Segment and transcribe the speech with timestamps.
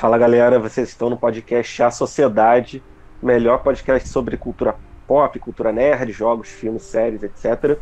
[0.00, 2.82] Fala galera, vocês estão no podcast A Sociedade,
[3.22, 4.74] melhor podcast sobre cultura
[5.06, 7.76] pop, cultura nerd, jogos, filmes, séries, etc.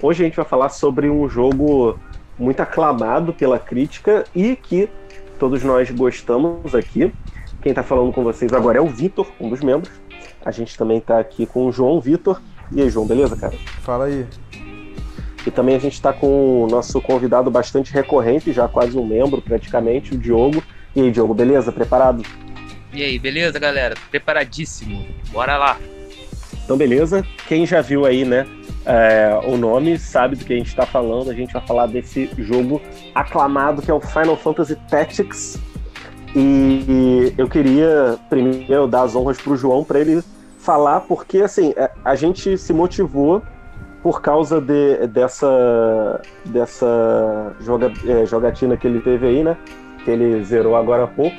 [0.00, 1.98] Hoje a gente vai falar sobre um jogo
[2.38, 4.88] muito aclamado pela crítica e que
[5.36, 7.12] todos nós gostamos aqui.
[7.60, 9.90] Quem está falando com vocês agora é o Vitor, um dos membros.
[10.44, 12.40] A gente também está aqui com o João Vitor.
[12.70, 13.56] E aí, João, beleza, cara?
[13.80, 14.24] Fala aí.
[15.44, 19.42] E também a gente está com o nosso convidado bastante recorrente, já quase um membro
[19.42, 20.62] praticamente, o Diogo.
[20.98, 21.70] E aí, Diogo, beleza?
[21.70, 22.24] Preparado?
[22.92, 23.94] E aí, beleza, galera?
[24.10, 25.06] Preparadíssimo.
[25.30, 25.78] Bora lá.
[26.64, 27.24] Então, beleza.
[27.46, 28.44] Quem já viu aí, né,
[28.84, 31.30] é, o nome, sabe do que a gente está falando.
[31.30, 32.82] A gente vai falar desse jogo
[33.14, 35.60] aclamado que é o Final Fantasy Tactics.
[36.34, 40.20] E eu queria primeiro dar as honras para o João para ele
[40.58, 43.40] falar, porque assim, é, a gente se motivou
[44.02, 49.56] por causa de, dessa, dessa joga, é, jogatina que ele teve aí, né?
[50.08, 51.36] Que ele zerou agora há pouco.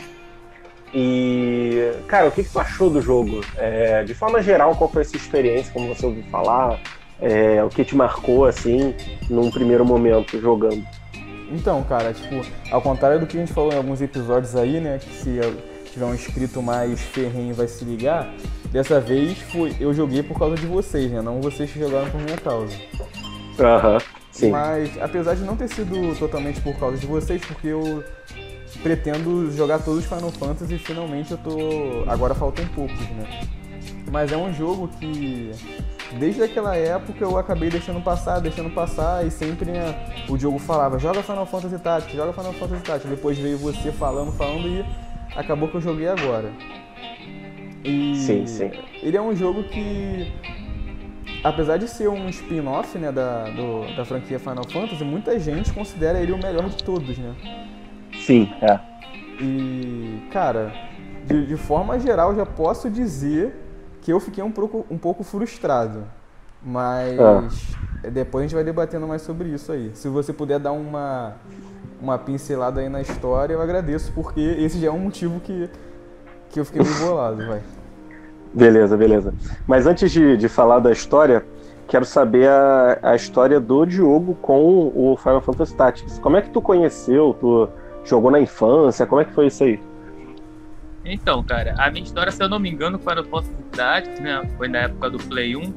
[0.93, 3.41] E, cara, o que, que tu achou do jogo?
[3.57, 6.79] É, de forma geral, qual foi essa experiência, como você ouviu falar?
[7.19, 8.93] É, o que te marcou, assim,
[9.27, 10.85] num primeiro momento jogando?
[11.51, 14.99] Então, cara, tipo, ao contrário do que a gente falou em alguns episódios aí, né,
[14.99, 15.39] que se
[15.91, 18.31] tiver um inscrito mais ferrenho vai se ligar,
[18.71, 22.21] dessa vez foi, eu joguei por causa de vocês, né, não vocês que jogaram por
[22.21, 22.77] minha causa.
[23.59, 23.99] Aham, uhum,
[24.31, 24.51] sim.
[24.51, 28.03] Mas, apesar de não ter sido totalmente por causa de vocês, porque eu
[28.81, 32.09] pretendo jogar todos os Final Fantasy e finalmente eu tô...
[32.09, 33.47] agora faltam poucos, né.
[34.11, 35.51] Mas é um jogo que
[36.17, 39.95] desde aquela época eu acabei deixando passar, deixando passar e sempre né,
[40.27, 43.09] o Diogo falava, joga Final Fantasy Tactics, joga Final Fantasy Tactics.
[43.09, 44.85] Depois veio você falando, falando e
[45.35, 46.51] acabou que eu joguei agora.
[47.83, 48.71] E sim, sim.
[49.01, 50.33] ele é um jogo que,
[51.43, 56.19] apesar de ser um spin-off né, da, do, da franquia Final Fantasy, muita gente considera
[56.19, 57.33] ele o melhor de todos, né?
[58.29, 58.79] Sim, é.
[59.41, 60.71] E, cara,
[61.25, 63.55] de, de forma geral já posso dizer
[64.03, 66.03] que eu fiquei um pouco, um pouco frustrado.
[66.63, 68.07] Mas ah.
[68.07, 69.89] depois a gente vai debatendo mais sobre isso aí.
[69.95, 71.37] Se você puder dar uma,
[71.99, 75.67] uma pincelada aí na história, eu agradeço, porque esse já é um motivo que,
[76.51, 77.61] que eu fiquei meio bolado, vai.
[78.53, 79.33] Beleza, beleza.
[79.65, 81.43] Mas antes de, de falar da história,
[81.87, 86.19] quero saber a, a história do Diogo com o Final Fantasy Tactics.
[86.19, 87.35] Como é que tu conheceu?
[87.39, 87.67] Tu
[88.09, 89.05] jogou na infância?
[89.05, 89.79] Como é que foi isso aí?
[91.05, 94.47] Então, cara, a minha história, se eu não me engano, foi no Ponto Tactics, né?
[94.57, 95.73] Foi na época do Play 1,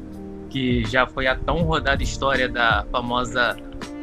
[0.51, 3.57] que já foi a tão rodada história da famosa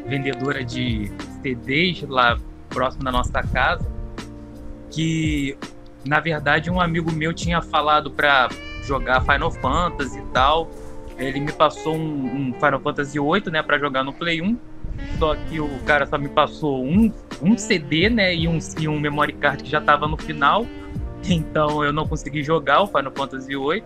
[0.08, 2.38] vendedora de CDs lá
[2.70, 3.86] próximo da nossa casa,
[4.90, 5.58] que
[6.06, 8.50] na verdade um amigo meu tinha falado para
[8.84, 10.70] jogar Final Fantasy e tal.
[11.18, 14.58] Ele me passou um, um Final Fantasy 8, né, para jogar no Play 1.
[15.18, 17.12] Só que o cara só me passou um,
[17.42, 20.66] um CD, né, e um, e um memory card que já tava no final.
[21.28, 23.84] Então eu não consegui jogar o Final Fantasy VIII.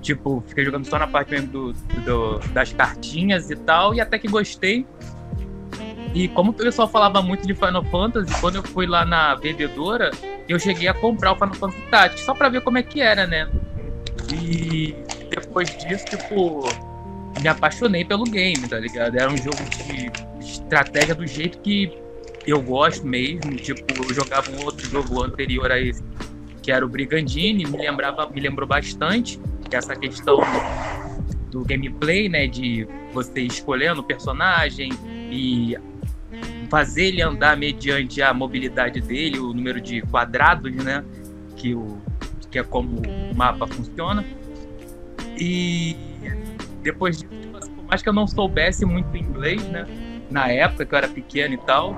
[0.00, 4.18] Tipo, fiquei jogando só na parte mesmo do, do, das cartinhas e tal, e até
[4.18, 4.86] que gostei.
[6.14, 10.10] E como o pessoal falava muito de Final Fantasy, quando eu fui lá na vendedora,
[10.48, 13.26] eu cheguei a comprar o Final Fantasy Tactics, só pra ver como é que era,
[13.26, 13.48] né?
[14.32, 14.94] E
[15.28, 16.68] depois disso, tipo,
[17.40, 19.16] me apaixonei pelo game, tá ligado?
[19.16, 20.10] Era um jogo de
[20.44, 21.92] estratégia do jeito que
[22.46, 23.56] eu gosto mesmo.
[23.56, 26.02] Tipo, eu jogava um outro jogo anterior a esse
[26.66, 29.38] que era o Brigandine, me lembrava, me lembrou bastante
[29.70, 30.40] essa questão
[31.48, 34.90] do gameplay, né, de você escolhendo o personagem
[35.30, 35.76] e
[36.68, 41.04] fazer ele andar mediante a mobilidade dele, o número de quadrados, né,
[41.56, 41.98] que o
[42.50, 44.24] que é como o mapa funciona.
[45.38, 45.96] E
[46.86, 47.30] depois disso,
[47.74, 49.86] por mais que eu não soubesse muito inglês, né,
[50.30, 51.96] na época que eu era pequeno e tal,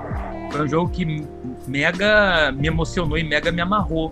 [0.51, 1.25] foi um jogo que
[1.67, 4.11] mega me emocionou e mega me amarrou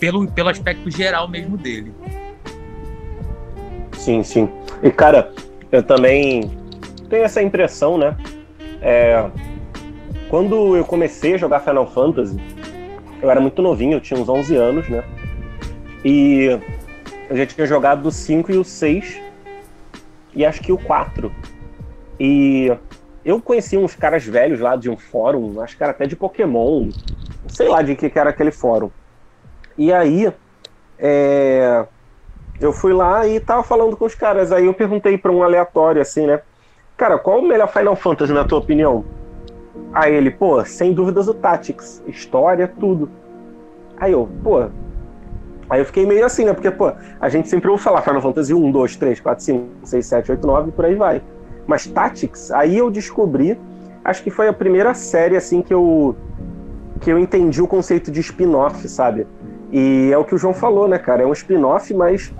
[0.00, 1.92] pelo, pelo aspecto geral mesmo dele.
[3.92, 4.48] Sim, sim.
[4.82, 5.30] E cara,
[5.70, 6.50] eu também
[7.10, 8.16] tenho essa impressão, né?
[8.80, 9.30] É,
[10.28, 12.36] quando eu comecei a jogar Final Fantasy,
[13.20, 15.04] eu era muito novinho, eu tinha uns 11 anos, né?
[16.04, 16.58] E
[17.30, 19.20] eu já tinha jogado o 5 e o 6,
[20.34, 21.32] e acho que o 4.
[22.18, 22.76] E
[23.24, 26.90] eu conheci uns caras velhos lá de um fórum, acho que era até de Pokémon,
[27.48, 28.90] sei lá de que, que era aquele fórum.
[29.76, 30.32] E aí,
[30.98, 31.86] é,
[32.60, 34.52] eu fui lá e tava falando com os caras.
[34.52, 36.40] Aí eu perguntei para um aleatório assim, né?
[36.96, 39.04] Cara, qual o melhor Final Fantasy na tua opinião?
[39.92, 43.10] Aí ele, pô, sem dúvidas o Tactics, história, tudo.
[43.98, 44.70] Aí eu, pô.
[45.72, 46.52] Aí eu fiquei meio assim, né?
[46.52, 50.06] Porque, pô, a gente sempre ouve falar Final Fantasy 1, 2, 3, 4, 5, 6,
[50.06, 51.22] 7, 8, 9 e por aí vai.
[51.66, 53.58] Mas Tactics, aí eu descobri,
[54.04, 56.14] acho que foi a primeira série assim que eu
[57.00, 59.26] que eu entendi o conceito de spin-off, sabe?
[59.72, 61.22] E é o que o João falou, né, cara?
[61.22, 62.30] É um spin-off, mas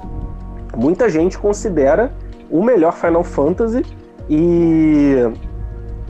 [0.76, 2.12] muita gente considera
[2.50, 3.82] o melhor Final Fantasy
[4.28, 5.14] e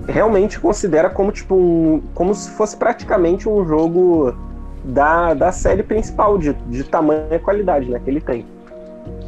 [0.08, 4.34] realmente considera como tipo um, como se fosse praticamente um jogo
[4.84, 8.46] da, da série principal de, de tamanha qualidade, né, que ele tem.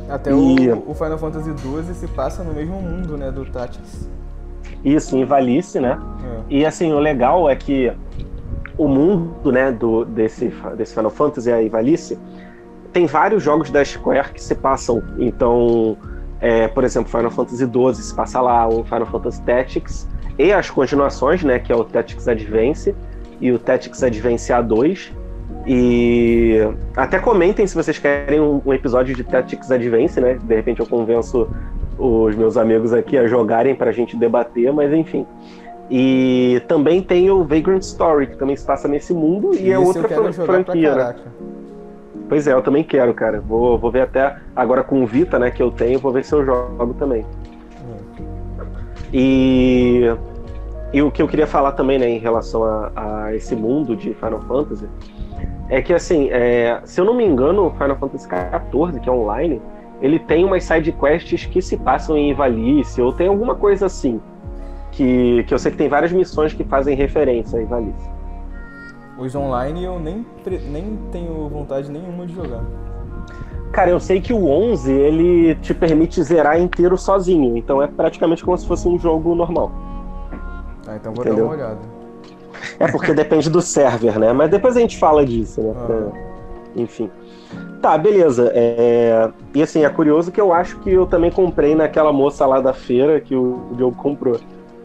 [0.08, 0.34] Até e...
[0.34, 4.08] o, o, Final Fantasy XII se passa no mesmo mundo, né, do Tactics.
[4.84, 5.98] Isso, em Valice, né?
[6.22, 6.42] É.
[6.50, 7.90] E assim, o legal é que
[8.76, 12.18] o mundo, né, do, desse, desse Final Fantasy aí, Valice,
[12.92, 15.02] tem vários jogos da Square que se passam.
[15.18, 15.96] Então,
[16.40, 20.08] é, por exemplo, Final Fantasy XII se passa lá, o Final Fantasy Tactics,
[20.38, 22.94] e as continuações, né, que é o Tactics Advance
[23.40, 25.12] e o Tactics Advance A2.
[25.66, 26.58] E
[26.96, 30.38] até comentem se vocês querem um, um episódio de Tactics Advance, né?
[30.42, 31.48] De repente eu convenço
[31.98, 35.26] os meus amigos aqui a jogarem para a gente debater, mas enfim.
[35.90, 39.78] E também tem o Vagrant Story, que também se passa nesse mundo e, e é
[39.78, 40.94] outra franquia.
[40.94, 41.14] Né?
[42.28, 43.40] Pois é, eu também quero, cara.
[43.40, 46.34] Vou, vou ver até agora com o Vita, né, que eu tenho, vou ver se
[46.34, 47.24] eu jogo também.
[47.82, 48.24] Hum.
[49.12, 50.02] E,
[50.92, 54.14] e o que eu queria falar também, né, em relação a, a esse mundo de
[54.14, 54.88] Final Fantasy,
[55.68, 59.12] é que assim, é, se eu não me engano, o Final Fantasy XIV, que é
[59.12, 59.62] online,
[60.00, 64.20] ele tem umas side quests que se passam em Ivalice, ou tem alguma coisa assim
[64.92, 68.10] que, que eu sei que tem várias missões que fazem referência a Ivalice.
[69.18, 70.26] Os online eu nem,
[70.70, 72.62] nem tenho vontade nenhuma de jogar.
[73.72, 78.44] Cara, eu sei que o 11 ele te permite zerar inteiro sozinho, então é praticamente
[78.44, 79.72] como se fosse um jogo normal.
[80.86, 81.48] Ah, então vou Entendeu?
[81.48, 81.93] dar uma olhada.
[82.78, 84.32] É porque depende do server, né?
[84.32, 85.74] Mas depois a gente fala disso, né?
[85.76, 86.34] Ah.
[86.76, 87.10] Enfim.
[87.80, 88.50] Tá, beleza.
[88.54, 89.28] É...
[89.54, 92.72] E assim, é curioso que eu acho que eu também comprei naquela moça lá da
[92.72, 94.40] feira que o Diogo comprou.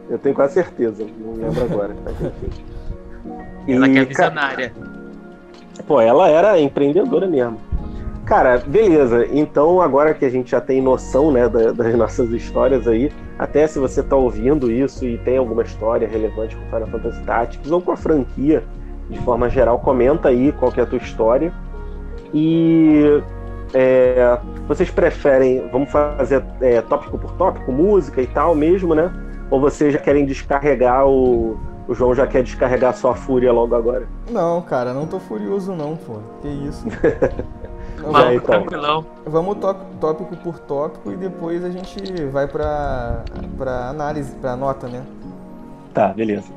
[0.10, 1.96] Eu tenho quase certeza, não lembro agora.
[3.68, 4.74] e, ela que é visionária.
[5.88, 7.60] Pô, ela era empreendedora mesmo.
[8.30, 9.26] Cara, beleza.
[9.32, 13.80] Então, agora que a gente já tem noção né, das nossas histórias aí, até se
[13.80, 17.92] você está ouvindo isso e tem alguma história relevante com Final Fantasy Tactics ou com
[17.92, 18.64] a franquia,
[19.10, 21.52] de forma geral, comenta aí qual é a tua história.
[22.32, 23.20] E
[23.74, 24.38] é,
[24.68, 29.12] vocês preferem, vamos fazer é, tópico por tópico, música e tal mesmo, né?
[29.50, 31.58] Ou vocês já querem descarregar o.
[31.88, 34.08] O João já quer descarregar sua fúria logo agora?
[34.30, 36.20] Não, cara, não tô furioso não, pô.
[36.40, 36.86] Que isso.
[38.02, 38.62] Vamos, é, então.
[38.62, 39.06] tranquilão.
[39.26, 39.58] Vamos
[40.00, 43.24] tópico por tópico e depois a gente vai pra,
[43.58, 45.04] pra análise, pra nota, né?
[45.94, 46.52] Tá, beleza.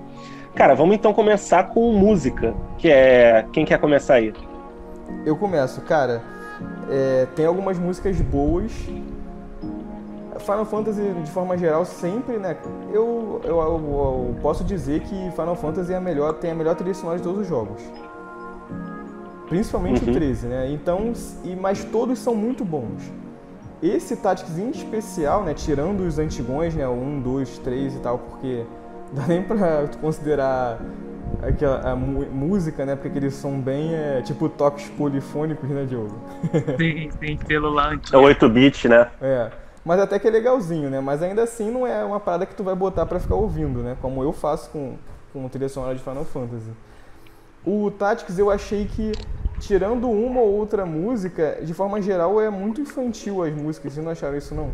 [0.55, 3.47] Cara, vamos então começar com música, que é.
[3.53, 4.33] Quem quer começar aí?
[5.25, 6.23] Eu começo, cara.
[6.91, 8.73] É, tem algumas músicas boas
[10.43, 12.57] Final Fantasy, de forma geral, sempre, né?
[12.93, 16.75] Eu, eu, eu, eu, posso dizer que Final Fantasy é a melhor, tem a melhor
[16.75, 17.81] trilha sonora de todos os jogos.
[19.53, 20.11] Principalmente uhum.
[20.11, 20.71] o 13, né?
[20.73, 21.13] Então,
[21.45, 23.03] e, mas todos são muito bons.
[23.83, 25.53] Esse Tactics em especial, né?
[25.53, 26.89] Tirando os antigões, né?
[26.89, 28.65] O 1, 2, 3 e tal, porque
[29.13, 30.81] dá nem pra considerar
[31.43, 32.95] aquela a música, né?
[32.97, 36.19] Porque aqueles são bem, é, tipo, toques polifônicos, né, Diogo?
[36.79, 37.93] Sim, sim, celular.
[37.93, 39.11] É 8-bit, né?
[39.21, 39.51] É.
[39.85, 40.99] Mas até que é legalzinho, né?
[41.03, 43.99] Mas ainda assim não é uma parada que tu vai botar para ficar ouvindo, né?
[44.01, 44.95] Como eu faço com,
[45.31, 46.71] com trilha sonora de Final Fantasy.
[47.65, 49.13] O Tactics eu achei que,
[49.63, 53.93] tirando uma ou outra música, de forma geral é muito infantil as músicas.
[53.93, 54.71] Vocês não acharam isso, não?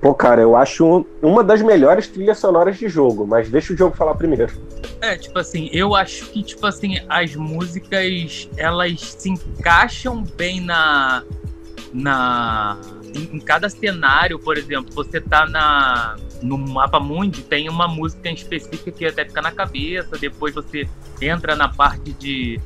[0.00, 3.96] Pô, cara, eu acho uma das melhores trilhas sonoras de jogo, mas deixa o jogo
[3.96, 4.52] falar primeiro.
[5.00, 11.24] É, tipo assim, eu acho que, tipo assim, as músicas, elas se encaixam bem na,
[11.92, 12.78] na
[13.12, 18.28] em, em, cada cenário, por exemplo, você tá na no mapa mundi tem uma música
[18.28, 20.88] em específica que até fica na cabeça, depois você
[21.20, 22.60] entra na parte de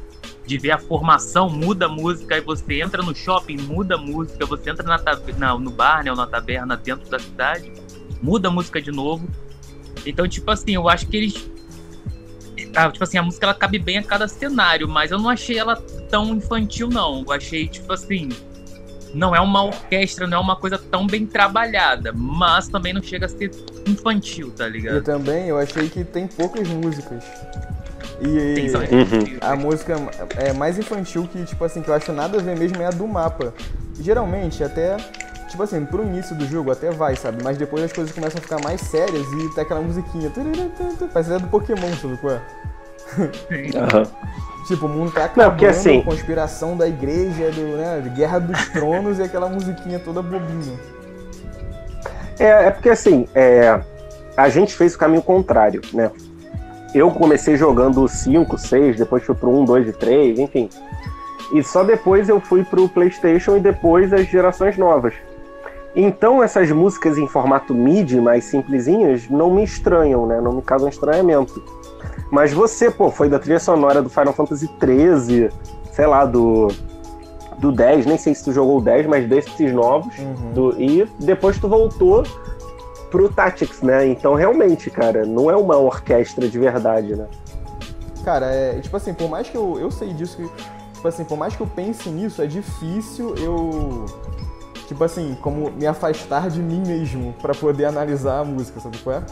[0.45, 4.45] de ver a formação, muda a música, aí você entra no shopping, muda a música,
[4.45, 7.73] você entra na, no bar, né, ou na taberna dentro da cidade,
[8.21, 9.29] muda a música de novo.
[10.05, 11.51] Então, tipo assim, eu acho que eles
[12.75, 15.59] ah, tipo assim, a música ela cabe bem a cada cenário, mas eu não achei
[15.59, 15.77] ela
[16.09, 17.23] tão infantil, não.
[17.27, 18.31] Eu achei, tipo assim,
[19.15, 23.27] não é uma orquestra, não é uma coisa tão bem trabalhada, mas também não chega
[23.27, 23.51] a ser
[23.87, 24.99] infantil, tá ligado?
[24.99, 27.25] E também eu achei que tem poucas músicas.
[28.21, 29.39] E uhum.
[29.41, 29.97] a música
[30.37, 32.91] é mais infantil que, tipo assim, que eu acho nada a ver mesmo é a
[32.91, 33.53] do mapa.
[34.01, 34.97] Geralmente, até,
[35.49, 37.43] tipo assim, pro início do jogo até vai, sabe?
[37.43, 40.31] Mas depois as coisas começam a ficar mais sérias e tem aquela musiquinha.
[41.13, 42.43] Parece até do Pokémon, sabe qual é?
[43.19, 44.67] Uhum.
[44.67, 46.03] Tipo, o mundo tá acabando, Não, porque, assim...
[46.03, 50.79] conspiração da igreja, do, né, Guerra dos Tronos e aquela musiquinha toda bobinha.
[52.39, 53.81] É, é porque assim, é,
[54.37, 56.11] a gente fez o caminho contrário, né?
[56.95, 60.69] eu comecei jogando o 5, 6, depois fui pro 1, 2 e 3, enfim.
[61.53, 65.15] E só depois eu fui pro PlayStation e depois as gerações novas.
[65.95, 70.41] Então essas músicas em formato MIDI mais simplesinhas não me estranham, né?
[70.41, 71.63] Não me causam estranhamento.
[72.33, 75.51] Mas você, pô, foi da trilha sonora do Final Fantasy XIII,
[75.93, 76.69] sei lá, do
[77.59, 80.19] do 10, nem sei se tu jogou o 10, mas desses novos.
[80.19, 80.53] Uhum.
[80.53, 82.25] Do, e depois tu voltou
[83.11, 84.07] pro Tactics, né?
[84.07, 87.29] Então realmente, cara, não é uma orquestra de verdade, né?
[88.25, 90.49] Cara, é tipo assim, por mais que eu, eu sei disso, que,
[90.95, 94.07] tipo assim, por mais que eu pense nisso, é difícil eu
[94.89, 99.17] tipo assim, como me afastar de mim mesmo para poder analisar a música, sabe qual
[99.17, 99.23] é?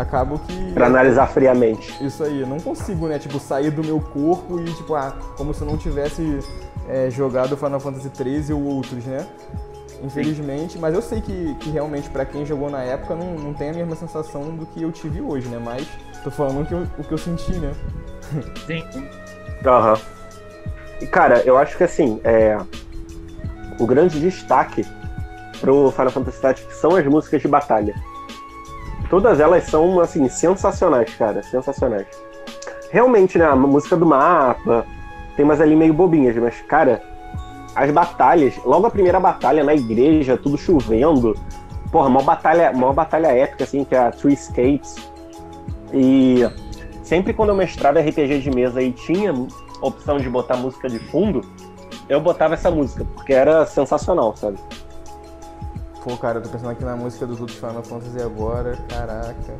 [0.00, 0.72] Acabo que.
[0.72, 2.02] Pra analisar friamente.
[2.02, 3.18] Isso aí, eu não consigo, né?
[3.18, 6.40] Tipo, sair do meu corpo e, tipo, ah, como se eu não tivesse
[6.88, 9.26] é, jogado Final Fantasy XIII ou outros, né?
[10.02, 13.68] Infelizmente, mas eu sei que, que realmente para quem jogou na época não, não tem
[13.68, 15.60] a mesma sensação do que eu tive hoje, né?
[15.62, 15.86] Mas
[16.24, 17.72] tô falando o que eu, o que eu senti, né?
[18.66, 18.82] Sim.
[19.66, 19.92] Aham.
[19.92, 19.98] Uhum.
[21.02, 22.58] E cara, eu acho que assim, é...
[23.78, 24.86] o grande destaque
[25.60, 27.94] pro Final Fantasy Tactics são as músicas de batalha.
[29.10, 32.06] Todas elas são, assim, sensacionais, cara, sensacionais.
[32.90, 34.86] Realmente, né, a música do mapa,
[35.36, 37.02] tem umas ali meio bobinhas, mas, cara,
[37.74, 41.36] as batalhas, logo a primeira batalha na igreja, tudo chovendo,
[41.90, 44.94] porra, uma batalha, uma batalha épica, assim, que é a Three Escapes.
[45.92, 46.48] E
[47.02, 49.34] sempre quando eu mestrava RPG de mesa e tinha
[49.82, 51.40] opção de botar música de fundo,
[52.08, 54.58] eu botava essa música, porque era sensacional, sabe?
[56.02, 59.54] Pô, cara, eu tô pensando aqui na música dos outros Final Fantasy agora, caraca.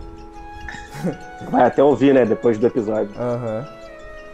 [1.51, 3.11] Vai até ouvir, né, depois do episódio.
[3.19, 3.59] Aham.
[3.59, 3.81] Uhum.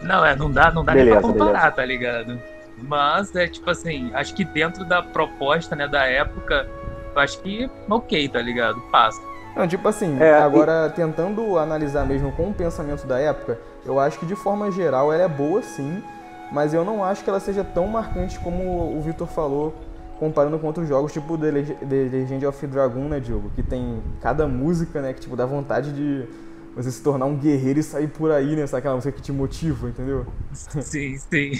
[0.01, 1.75] Não, é, não dá, não dá beleza, nem pra comparar, beleza.
[1.75, 2.41] tá ligado?
[2.77, 6.67] Mas é tipo assim, acho que dentro da proposta, né, da época,
[7.15, 8.79] eu acho que ok, tá ligado?
[8.91, 9.19] Passa.
[9.55, 10.95] Não, tipo assim, é, agora e...
[10.95, 15.23] tentando analisar mesmo com o pensamento da época, eu acho que de forma geral ela
[15.23, 16.03] é boa sim,
[16.51, 19.73] mas eu não acho que ela seja tão marcante como o Victor falou,
[20.19, 23.51] comparando com outros jogos, tipo The Legend of Dragon, né, Diogo?
[23.55, 26.27] Que tem cada música, né, que tipo dá vontade de
[26.75, 28.67] você se tornar um guerreiro e sair por aí, né?
[28.67, 30.27] Sabe aquela música que te motiva, entendeu?
[30.53, 31.51] Sim, sim.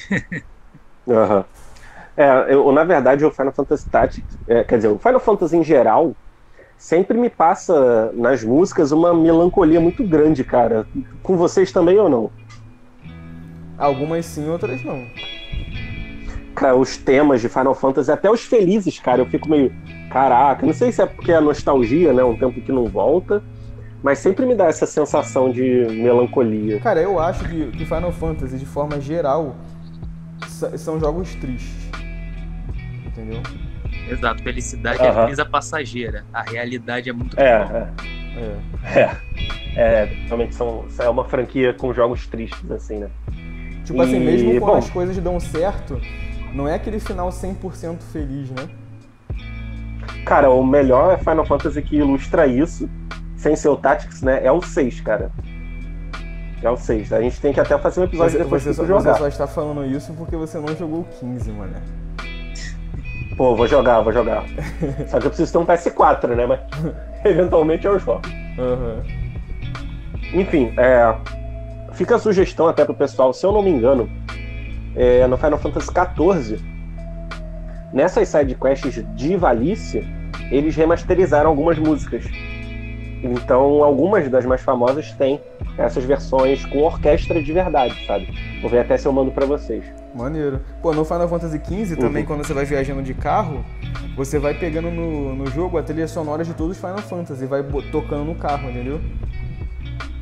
[1.08, 1.38] Aham.
[1.38, 1.44] Uhum.
[2.18, 5.64] É, eu, na verdade, o Final Fantasy Tactics, é, quer dizer, o Final Fantasy em
[5.64, 6.16] geral,
[6.76, 10.88] sempre me passa nas músicas uma melancolia muito grande, cara.
[11.22, 12.32] Com vocês também ou não?
[13.78, 15.06] Algumas sim, outras não.
[16.58, 19.72] Cara, os temas de Final Fantasy, até os felizes, cara, eu fico meio.
[20.10, 22.24] Caraca, não sei se é porque é nostalgia, né?
[22.24, 23.44] Um tempo que não volta.
[24.02, 26.80] Mas sempre me dá essa sensação de melancolia.
[26.80, 29.56] Cara, eu acho que, que Final Fantasy, de forma geral,
[30.48, 31.92] são jogos tristes.
[33.06, 33.40] Entendeu?
[34.10, 36.26] Exato, felicidade é brisa passageira.
[36.34, 37.94] A realidade é muito é,
[38.34, 39.00] é, é.
[39.00, 39.18] é.
[39.76, 43.10] É, realmente são, é uma franquia com jogos tristes, assim, né?
[43.86, 46.02] Tipo assim, e, assim, mesmo quando bom, as coisas dão certo,
[46.54, 48.68] não é aquele final 100% feliz, né?
[50.26, 52.90] Cara, o melhor é Final Fantasy que ilustra isso,
[53.36, 54.42] sem ser o Tactics, né?
[54.44, 55.32] É o 6, cara.
[56.62, 57.14] É o 6.
[57.14, 59.14] A gente tem que até fazer um episódio você, depois você, só, jogar.
[59.14, 61.74] Você só está falando isso porque você não jogou o 15, mano.
[63.38, 64.44] Pô, vou jogar, vou jogar.
[65.08, 66.46] só que eu preciso ter um PS4, né?
[66.46, 66.60] Mas
[67.24, 68.22] eventualmente eu jogo.
[68.58, 69.04] Uhum.
[70.34, 71.16] Enfim, é,
[71.94, 74.10] fica a sugestão até pro pessoal, se eu não me engano,
[74.98, 76.60] é, no Final Fantasy XIV,
[77.94, 80.04] nessas sidequests de Valícia,
[80.52, 82.26] eles remasterizaram algumas músicas.
[83.24, 85.42] Então, algumas das mais famosas têm
[85.78, 88.28] essas versões com orquestra de verdade, sabe?
[88.62, 89.84] Vou ver até se eu mando para vocês.
[90.16, 90.62] Maneiro.
[90.82, 92.28] Pô, no Final Fantasy XV também, uhum.
[92.28, 93.64] quando você vai viajando de carro,
[94.16, 97.48] você vai pegando no, no jogo a trilha sonora de todos os Final Fantasy e
[97.48, 99.00] vai tocando no carro, entendeu?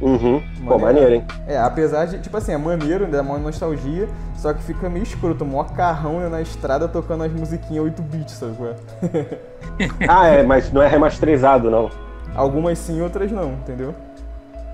[0.01, 0.41] Uhum.
[0.41, 0.65] Maneiro.
[0.67, 1.25] Pô, maneiro, hein?
[1.47, 5.45] É, apesar de, tipo assim, é maneiro, é uma nostalgia, só que fica meio escroto,
[5.45, 8.55] mó carrão né, na estrada tocando as musiquinhas 8 bits, sabe?
[10.07, 11.89] ah, é, mas não é remasterizado, não.
[12.35, 13.93] Algumas sim, outras não, entendeu?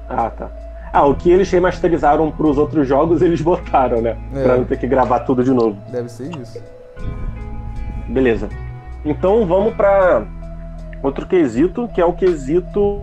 [0.10, 0.50] Ah, tá.
[0.94, 4.18] Ah, o que eles remasterizaram para os outros jogos, eles botaram, né?
[4.36, 4.44] É.
[4.44, 5.78] Pra não ter que gravar tudo de novo.
[5.92, 6.62] Deve ser isso.
[8.08, 8.50] Beleza.
[9.06, 10.26] Então vamos para
[11.02, 13.02] outro quesito, que é o quesito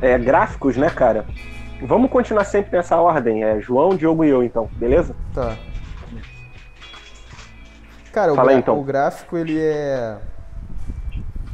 [0.00, 1.24] é, gráficos, né, cara?
[1.82, 3.44] Vamos continuar sempre nessa ordem.
[3.44, 5.14] É João, Diogo e eu, então, beleza?
[5.34, 5.56] Tá.
[8.12, 8.78] Cara, Fala o, aí, então.
[8.78, 10.18] o gráfico ele é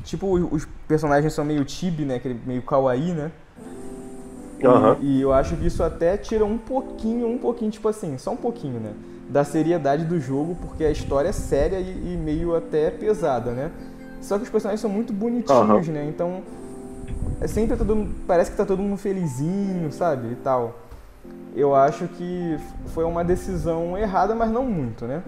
[0.07, 2.15] Tipo, os personagens são meio chibi, né?
[2.15, 3.33] Aquele meio kawaii, né?
[4.63, 4.97] Uhum.
[5.01, 8.31] E, e, eu acho que isso até tira um pouquinho, um pouquinho, tipo assim, só
[8.31, 8.93] um pouquinho, né?
[9.29, 13.73] Da seriedade do jogo, porque a história é séria e, e meio até pesada, né?
[14.21, 15.93] Só que os personagens são muito bonitinhos, uhum.
[15.93, 16.07] né?
[16.09, 16.41] Então,
[17.41, 20.33] é sempre todo parece que tá todo mundo felizinho, sabe?
[20.33, 20.75] E tal.
[21.55, 25.23] Eu acho que foi uma decisão errada, mas não muito, né?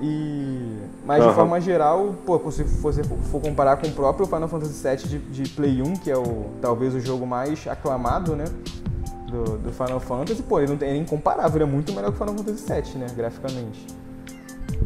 [0.00, 1.28] E, mas uhum.
[1.28, 5.18] de forma geral, pô, se você for comparar com o próprio Final Fantasy VII de,
[5.18, 8.44] de, Play 1, que é o talvez o jogo mais aclamado, né?
[9.28, 12.16] Do, do Final Fantasy, pô, ele não tem é incomparável, ele é muito melhor que
[12.16, 13.06] o Final Fantasy VII, né?
[13.16, 13.86] Graficamente.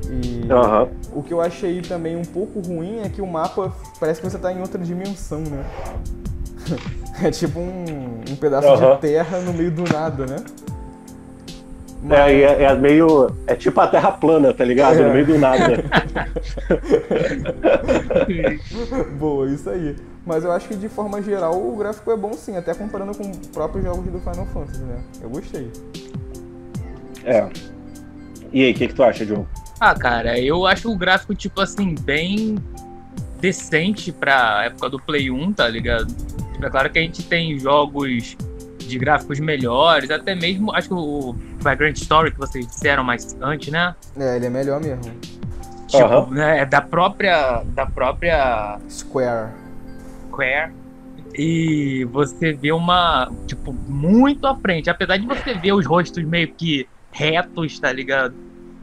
[0.04, 1.18] E uhum.
[1.18, 4.38] o que eu achei também um pouco ruim é que o mapa parece que você
[4.38, 5.64] tá em outra dimensão, né?
[7.22, 8.94] é tipo um, um pedaço uhum.
[8.94, 10.36] de terra no meio do nada, né?
[12.02, 12.18] Mas...
[12.18, 13.34] É, é, é, meio.
[13.46, 15.00] É tipo a Terra plana, tá ligado?
[15.00, 15.06] É.
[15.06, 15.82] No meio do nada.
[19.18, 19.96] Boa, isso aí.
[20.24, 23.30] Mas eu acho que de forma geral o gráfico é bom sim, até comparando com
[23.30, 24.98] os próprios jogos do Final Fantasy, né?
[25.20, 25.70] Eu gostei.
[27.24, 27.48] É.
[28.52, 29.46] E aí, o que, que tu acha, João?
[29.78, 32.56] Ah, cara, eu acho o gráfico, tipo assim, bem
[33.40, 36.06] decente pra época do Play 1, tá ligado?
[36.52, 38.36] Tipo, é claro que a gente tem jogos
[38.78, 43.70] de gráficos melhores, até mesmo, acho que o Vagrant Story que vocês disseram mais antes,
[43.70, 43.94] né?
[44.16, 45.12] É, ele é melhor mesmo.
[45.86, 46.30] Tipo, uhum.
[46.30, 49.50] né, é da própria da própria Square.
[50.28, 50.72] Square.
[51.34, 56.48] E você vê uma, tipo, muito à frente, apesar de você ver os rostos meio
[56.52, 58.34] que retos, tá ligado?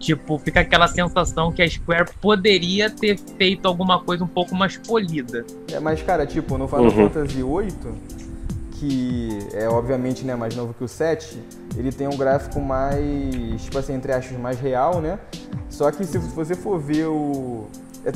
[0.04, 4.76] Tipo, fica aquela sensação que a Square poderia ter feito alguma coisa um pouco mais
[4.76, 5.46] polida.
[5.72, 7.10] É, mas cara, tipo, no Final uhum.
[7.10, 7.94] Fantasy VIII,
[8.72, 11.40] que é obviamente né, mais novo que o 7,
[11.78, 15.18] ele tem um gráfico mais, tipo assim, entre aspas, mais real, né?
[15.70, 17.68] Só que se você for ver o.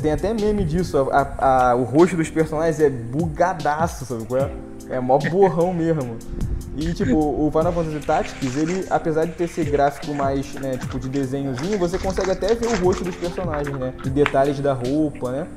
[0.02, 4.52] Tem até meme disso, a, a, o rosto dos personagens é bugadaço, sabe qual é?
[4.90, 6.18] É mó borrão mesmo.
[6.78, 11.00] E, tipo, o Final Fantasy Tactics, ele, apesar de ter esse gráfico mais, né, tipo,
[11.00, 13.94] de desenhozinho, você consegue até ver o rosto dos personagens, né?
[14.06, 15.48] E detalhes da roupa, né?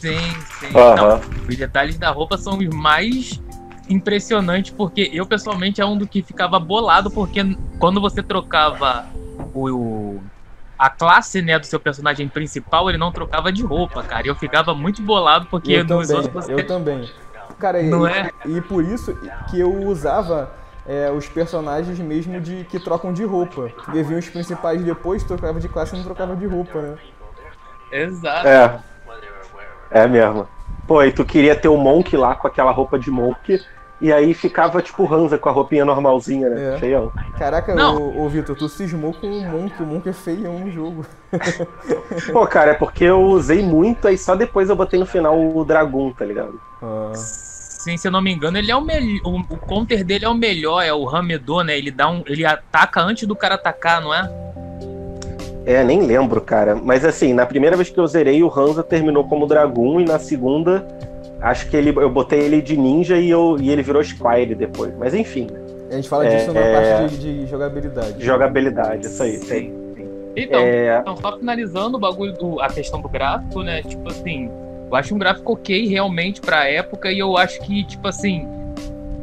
[0.00, 0.18] Sim,
[0.60, 0.66] sim.
[0.66, 0.94] Uhum.
[0.96, 3.42] Não, os detalhes da roupa são os mais
[3.88, 7.40] impressionante, porque eu pessoalmente é um do que ficava bolado, porque
[7.80, 9.06] quando você trocava
[9.52, 10.20] o,
[10.78, 14.26] a classe né, do seu personagem principal, ele não trocava de roupa, cara.
[14.26, 16.52] Eu ficava muito bolado, porque eu nos também, outros você...
[16.52, 17.10] Eu também.
[17.62, 18.30] Cara, não e, é?
[18.44, 19.16] e por isso
[19.48, 20.50] que eu usava
[20.84, 23.70] é, os personagens mesmo de que trocam de roupa.
[23.94, 26.98] E vinham os principais depois, trocava de classe e não trocava de roupa, né?
[27.92, 28.48] Exato.
[28.48, 28.80] É.
[29.92, 30.48] É mesmo.
[30.88, 33.64] Pô, e tu queria ter o Monk lá com aquela roupa de Monk
[34.00, 36.74] e aí ficava tipo Hansa com a roupinha normalzinha, né?
[36.74, 36.78] É.
[36.78, 37.12] Feião.
[37.38, 41.06] Caraca, ô, ô Vitor, tu cismou com o Monk, o Monk é feião no jogo.
[42.32, 45.64] Pô, cara, é porque eu usei muito, aí só depois eu botei no final o
[45.64, 46.60] Dragon, tá ligado?
[46.82, 47.12] Ah.
[47.82, 49.20] Sim, se eu não me engano, ele é o melhor.
[49.24, 51.76] O, o counter dele é o melhor, é o Ramedor, né?
[51.76, 52.22] Ele dá um.
[52.26, 54.30] Ele ataca antes do cara atacar, não é?
[55.64, 56.74] É, nem lembro, cara.
[56.74, 60.18] Mas assim, na primeira vez que eu zerei, o Hansa terminou como Dragon e na
[60.18, 60.86] segunda
[61.42, 64.96] Acho que ele, eu botei ele de ninja e, eu, e ele virou Squire depois.
[64.96, 65.48] Mas enfim.
[65.90, 66.98] A gente fala é, disso na é...
[66.98, 68.24] parte de, de, jogabilidade.
[68.24, 69.38] Jogabilidade, isso aí.
[69.38, 69.74] Sim.
[70.36, 70.98] Então, é...
[71.00, 73.82] então, só finalizando o bagulho do, a questão do gráfico, né?
[73.82, 74.48] Tipo assim,
[74.92, 78.46] eu acho um gráfico ok realmente pra época e eu acho que, tipo assim,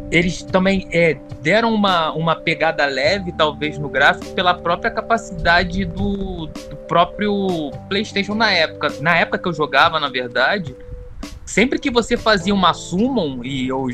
[0.09, 6.47] eles também é, deram uma, uma pegada leve, talvez, no gráfico, pela própria capacidade do,
[6.47, 8.91] do próprio PlayStation na época.
[8.99, 10.75] Na época que eu jogava, na verdade,
[11.45, 13.85] sempre que você fazia uma summon, e eu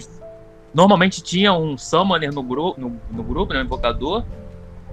[0.73, 4.23] normalmente tinha um summoner no, gru no, no grupo, né, invocador,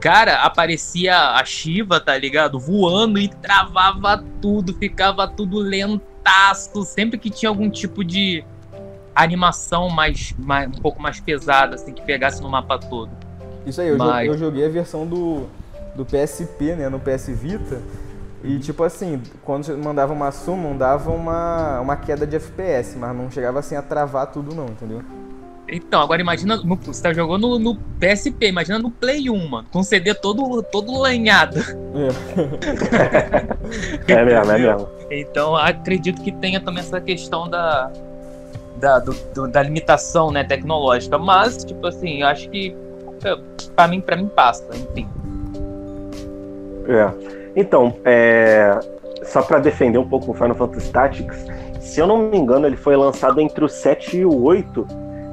[0.01, 2.59] cara, aparecia a Shiva, tá ligado?
[2.59, 5.61] Voando e travava tudo, ficava tudo
[6.22, 8.44] lentaço, sempre que tinha algum tipo de
[9.14, 13.11] animação mais, mais um pouco mais pesada, assim, que pegasse no mapa todo.
[13.66, 14.26] Isso aí, eu, Mas...
[14.26, 15.46] eu joguei a versão do,
[15.94, 17.80] do PSP, né, no PS Vita,
[18.42, 23.14] e tipo assim, quando você mandava uma summon, dava uma, uma queda de FPS, mas
[23.14, 25.02] não chegava assim a travar tudo não, entendeu?
[25.68, 29.68] Então, agora imagina, no, você tá jogando no, no, PSP, imagina no Play 1, mano,
[29.70, 31.61] com CD todo, todo lanhado.
[34.08, 34.12] É.
[34.12, 34.88] é mesmo, é mesmo.
[35.20, 37.90] Então, acredito que tenha também essa questão da,
[38.77, 42.75] da, do, do, da limitação né, tecnológica, mas, tipo assim, eu acho que
[43.77, 45.09] pra mim, mim passa, enfim.
[46.88, 47.11] É.
[47.55, 48.79] Então, é...
[49.22, 51.46] só para defender um pouco o Final Fantasy Tactics,
[51.81, 54.87] se eu não me engano, ele foi lançado entre o 7 e o 8.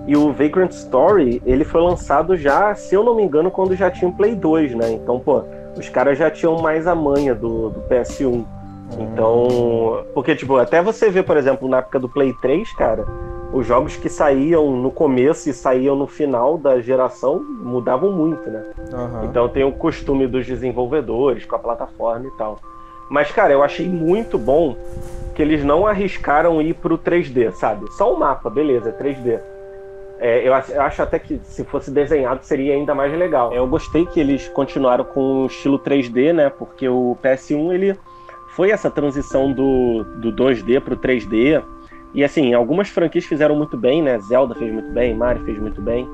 [0.08, 3.92] E o Vagrant Story, ele foi lançado já, se eu não me engano, quando já
[3.92, 4.92] tinha o Play 2, né?
[4.92, 5.44] Então, pô,
[5.78, 8.44] os caras já tinham mais a manha do, do PS1.
[8.98, 13.06] Então, porque, tipo, até você vê, por exemplo, na época do Play 3, cara,
[13.52, 18.64] os jogos que saíam no começo e saíam no final da geração mudavam muito, né?
[18.92, 19.26] Uhum.
[19.26, 22.60] Então tem o costume dos desenvolvedores com a plataforma e tal.
[23.10, 24.76] Mas, cara, eu achei muito bom
[25.34, 27.92] que eles não arriscaram ir pro 3D, sabe?
[27.94, 29.40] Só o mapa, beleza, 3D.
[30.20, 33.54] É, eu acho até que se fosse desenhado seria ainda mais legal.
[33.54, 36.50] Eu gostei que eles continuaram com o estilo 3D, né?
[36.50, 37.98] Porque o PS1 ele
[38.60, 41.64] foi essa transição do, do 2D pro 3D.
[42.14, 44.20] E assim, algumas franquias fizeram muito bem, né?
[44.20, 46.06] Zelda fez muito bem, Mario fez muito bem.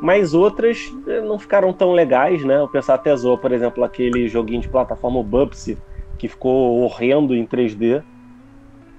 [0.00, 2.62] Mas outras eh, não ficaram tão legais, né?
[2.62, 5.76] O pessoal até zoou, por exemplo, aquele joguinho de plataforma o Bubsy,
[6.16, 8.02] que ficou horrendo em 3D.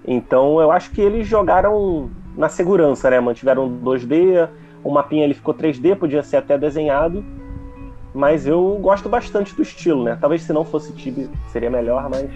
[0.06, 3.20] Então eu acho que eles jogaram na segurança, né?
[3.20, 4.48] Mantiveram 2D,
[4.84, 7.26] o mapinha ele ficou 3D, podia ser até desenhado.
[8.14, 10.16] Mas eu gosto bastante do estilo, né?
[10.22, 12.30] Talvez se não fosse Tibi seria melhor, mas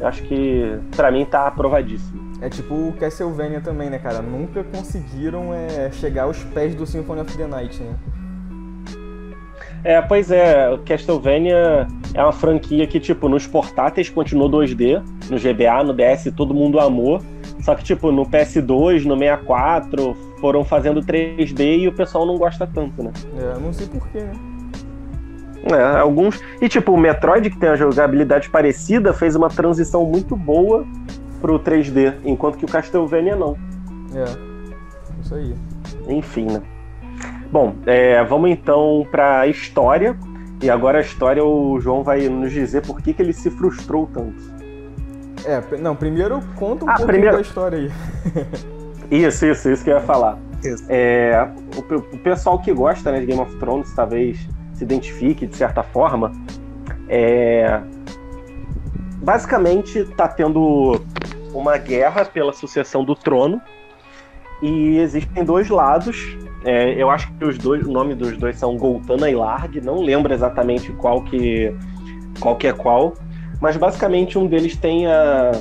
[0.00, 2.24] eu acho que para mim tá aprovadíssimo.
[2.40, 4.20] É tipo o Castlevania também, né, cara?
[4.20, 7.94] Nunca conseguiram é, chegar aos pés do Symphony of the Night, né?
[9.84, 15.38] É, pois é, o Castlevania é uma franquia que, tipo, nos portáteis continuou 2D, no
[15.38, 17.20] GBA, no DS todo mundo amou,
[17.60, 22.66] só que, tipo, no PS2, no 64, foram fazendo 3D e o pessoal não gosta
[22.66, 23.12] tanto, né?
[23.38, 24.53] É, não sei porquê, né?
[25.72, 26.42] É, alguns.
[26.60, 30.86] E tipo, o Metroid, que tem a jogabilidade parecida, fez uma transição muito boa
[31.40, 33.56] pro 3D, enquanto que o Castlevania não.
[34.14, 34.24] É,
[35.22, 35.54] isso aí.
[36.08, 36.62] Enfim, né?
[37.50, 40.16] Bom, é, vamos então para a história.
[40.62, 44.08] E agora a história o João vai nos dizer por que, que ele se frustrou
[44.12, 44.54] tanto.
[45.44, 47.36] É, não, primeiro conta um ah, pouquinho primeiro...
[47.36, 47.90] da história aí.
[49.10, 50.38] isso, isso, isso que eu ia falar.
[50.88, 51.46] É,
[51.76, 55.82] o, o, pessoal que gosta né, de Game of Thrones talvez se identifique de certa
[55.82, 56.32] forma.
[57.08, 57.80] É,
[59.22, 61.00] basicamente está tendo
[61.52, 63.60] uma guerra pela sucessão do trono
[64.62, 68.76] e existem dois lados é, eu acho que os dois, o nome dos dois são
[68.76, 71.74] Goltana e Larg, não lembro exatamente qual que,
[72.40, 73.12] qual que é qual,
[73.60, 75.52] mas basicamente um deles tem a,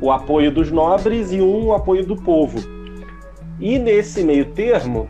[0.00, 2.58] o apoio dos nobres e um o apoio do povo.
[3.60, 5.08] E nesse meio termo,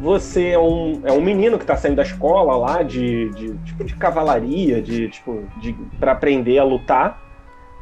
[0.00, 3.84] você é um, é um menino que está saindo da escola lá de, de tipo
[3.84, 7.18] de cavalaria, de tipo de, para aprender a lutar.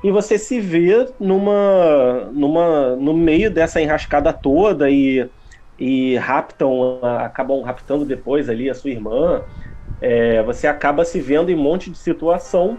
[0.03, 5.29] E você se vê numa, numa no meio dessa enrascada toda e
[5.79, 9.43] e raptam, acabam raptando depois ali a sua irmã.
[10.01, 12.79] É, você acaba se vendo em um monte de situação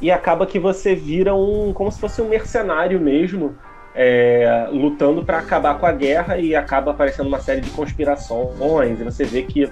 [0.00, 3.56] e acaba que você vira um como se fosse um mercenário mesmo,
[4.02, 9.04] é, lutando para acabar com a guerra e acaba aparecendo uma série de conspirações e
[9.04, 9.70] você vê que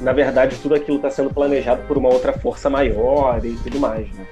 [0.00, 4.08] na verdade tudo aquilo está sendo planejado por uma outra força maior e tudo mais,
[4.12, 4.24] né?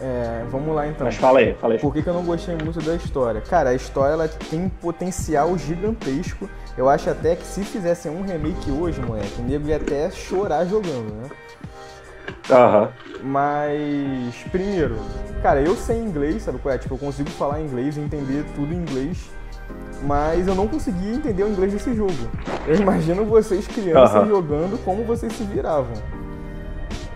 [0.00, 1.04] É, vamos lá então.
[1.04, 1.78] Mas fala aí, fala aí.
[1.78, 3.42] Por que, que eu não gostei muito da história?
[3.42, 6.48] Cara, a história ela tem potencial gigantesco.
[6.78, 10.64] Eu acho até que se fizessem um remake hoje, moleque, o nego ia até chorar
[10.64, 11.28] jogando, né?
[12.50, 12.88] Aham.
[13.22, 14.96] Mas, primeiro,
[15.42, 16.78] cara, eu sei inglês, sabe qual é?
[16.78, 19.30] Tipo, eu consigo falar inglês e entender tudo em inglês,
[20.02, 22.12] mas eu não conseguia entender o inglês desse jogo.
[22.66, 25.94] Eu imagino vocês crianças jogando como vocês se viravam.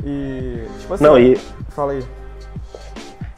[0.05, 1.37] E, tipo assim, não, e...
[1.71, 2.05] fala aí.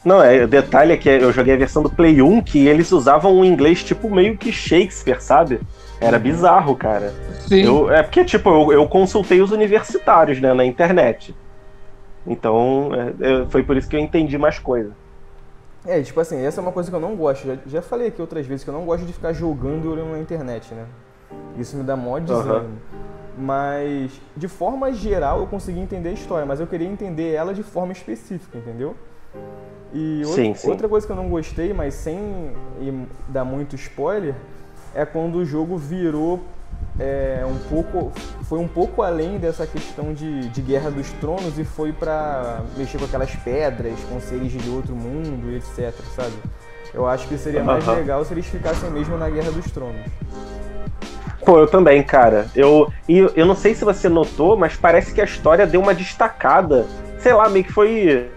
[0.05, 2.91] Não, é, o detalhe é que eu joguei a versão do Play 1 que eles
[2.91, 5.59] usavam um inglês tipo meio que Shakespeare, sabe?
[5.99, 6.23] Era uhum.
[6.23, 7.13] bizarro, cara.
[7.47, 7.63] Sim.
[7.63, 11.35] Eu, é porque, tipo, eu, eu, consultei os universitários, né, na internet.
[12.29, 14.91] Então, é, foi por isso que eu entendi mais coisa.
[15.85, 17.47] É, tipo assim, essa é uma coisa que eu não gosto.
[17.47, 20.71] Já, já falei aqui outras vezes que eu não gosto de ficar jogando na internet,
[20.73, 20.85] né?
[21.57, 22.53] Isso me dá mó desânimo.
[22.53, 22.99] Uhum.
[23.39, 27.63] Mas, de forma geral, eu consegui entender a história, mas eu queria entender ela de
[27.63, 28.95] forma específica, entendeu?
[29.91, 30.69] E outra, sim, sim.
[30.69, 32.53] outra coisa que eu não gostei, mas sem
[33.27, 34.35] dar muito spoiler,
[34.93, 36.41] é quando o jogo virou
[36.99, 38.11] é, um pouco
[38.43, 42.97] foi um pouco além dessa questão de, de guerra dos tronos e foi para mexer
[42.97, 46.33] com aquelas pedras com seres de outro mundo etc sabe
[46.93, 47.95] eu acho que seria mais uhum.
[47.95, 50.05] legal se eles ficassem mesmo na guerra dos tronos
[51.45, 52.47] Pô, eu também, cara.
[52.55, 55.95] Eu, e eu não sei se você notou, mas parece que a história deu uma
[55.95, 56.85] destacada.
[57.17, 58.29] Sei lá, meio que foi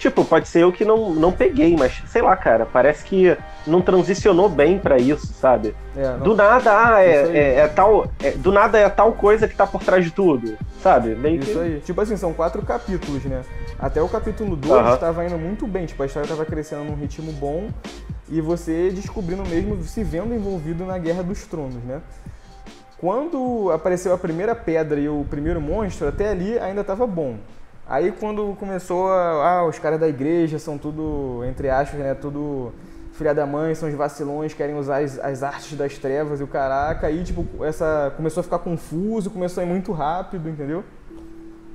[0.00, 3.36] Tipo, pode ser eu que não, não peguei, mas sei lá, cara, parece que
[3.66, 5.74] não transicionou bem para isso, sabe?
[5.94, 6.20] É, não...
[6.20, 8.10] Do nada, ah, é, é, é, tal.
[8.18, 11.14] É, do nada é tal coisa que tá por trás de tudo, sabe?
[11.14, 11.58] Meio isso que...
[11.58, 11.80] aí.
[11.80, 13.42] Tipo assim, são quatro capítulos, né?
[13.78, 17.30] Até o capítulo 2 estava indo muito bem, tipo, a história tava crescendo num ritmo
[17.32, 17.68] bom
[18.30, 22.00] e você descobrindo mesmo, se vendo envolvido na Guerra dos Tronos, né?
[22.96, 27.36] Quando apareceu a primeira pedra e o primeiro monstro, até ali ainda tava bom.
[27.90, 32.72] Aí quando começou, a, ah, os caras da igreja são tudo, entre aspas, né, tudo
[33.14, 36.46] filha da mãe, são os vacilões, querem usar as, as artes das trevas e o
[36.46, 40.84] caraca, aí tipo, essa começou a ficar confuso, começou a ir muito rápido, entendeu?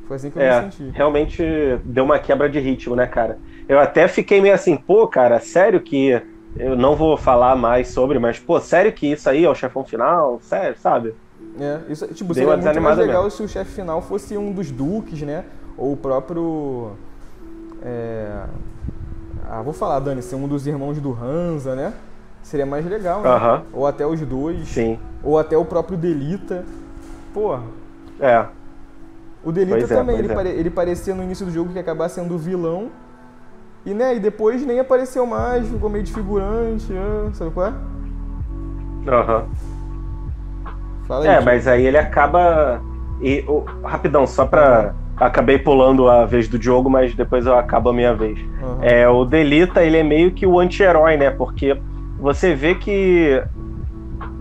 [0.08, 0.94] Foi assim que eu É, me senti.
[0.94, 1.44] realmente
[1.84, 3.38] deu uma quebra de ritmo, né, cara?
[3.68, 6.22] Eu até fiquei meio assim, pô, cara, sério que.
[6.58, 9.84] Eu não vou falar mais sobre, mas, pô, sério que isso aí é o chefão
[9.84, 10.40] final?
[10.42, 11.14] Sério, sabe?
[11.60, 13.38] É, isso, tipo, seria muito mais legal mesmo.
[13.38, 15.44] se o chefe final fosse um dos duques, né?
[15.78, 16.92] Ou o próprio.
[17.82, 18.44] É...
[19.50, 21.94] Ah, vou falar, Dani, ser um dos irmãos do Hansa, né?
[22.42, 23.30] Seria mais legal, né?
[23.74, 24.68] Ou até os dois.
[24.68, 25.00] Sim.
[25.24, 26.64] Ou até o próprio Delita.
[27.34, 27.62] Porra.
[28.20, 28.46] É.
[29.44, 30.36] O Delita Pois é, também, pois ele, é.
[30.36, 32.90] pare- ele parecia no início do jogo que ia acabar sendo vilão.
[33.86, 37.74] E né, e depois nem apareceu mais, ficou meio desfigurante, ah, sabe qual é?
[39.08, 39.46] Aham.
[41.08, 41.28] Fala aí.
[41.28, 41.46] É, Thiago.
[41.46, 42.82] mas aí ele acaba.
[43.22, 44.96] E, o- rapidão, só pra.
[45.18, 48.38] Acabei pulando a vez do Diogo, mas depois eu acabo a minha vez.
[48.62, 48.80] Aham.
[48.82, 51.30] É, o Delita, ele é meio que o anti-herói, né?
[51.30, 51.80] Porque
[52.20, 53.42] você vê que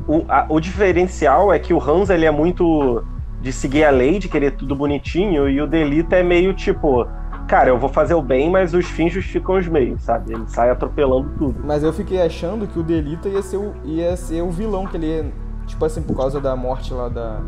[0.09, 3.03] o, a- o diferencial é que o Hans ele é muito
[3.41, 7.07] de seguir a lei, de querer tudo bonitinho, e o Delita é meio tipo,
[7.47, 10.33] cara, eu vou fazer o bem, mas os fins justificam os meios, sabe?
[10.33, 11.61] Ele sai atropelando tudo.
[11.63, 14.97] Mas eu fiquei achando que o Delita ia ser o, ia ser o vilão, que
[14.97, 15.27] ele ia,
[15.67, 17.41] tipo assim, por causa da morte lá da,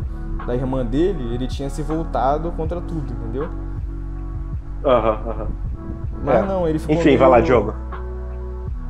[0.45, 3.49] da irmã dele, ele tinha se voltado contra tudo, entendeu?
[4.85, 5.47] Aham, aham.
[6.23, 6.41] Mas É.
[6.45, 7.73] não, ele ficou Enfim, meio- vai lá, Diogo.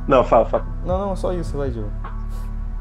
[0.06, 0.66] Não, fala, fala.
[0.86, 1.90] Não, não, só isso, vai, Diogo.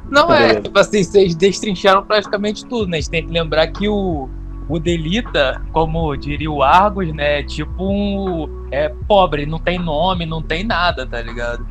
[0.10, 0.62] Não é, Beleza.
[0.62, 2.98] tipo assim, vocês destrincharam praticamente tudo, né?
[2.98, 4.30] A gente tem que lembrar que o,
[4.70, 7.40] o Delita, como diria o Argos, né?
[7.42, 8.68] É tipo um.
[8.72, 11.66] É pobre, não tem nome, não tem nada, tá ligado?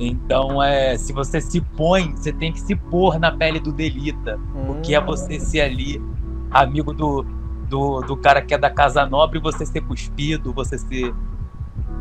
[0.00, 4.38] Então, é, se você se põe, você tem que se pôr na pele do Delita.
[4.68, 5.06] O que é Hum.
[5.06, 6.02] você ser ali
[6.50, 7.24] amigo do,
[7.68, 11.14] do, do cara que é da Casa Nobre você ser cuspido, você ser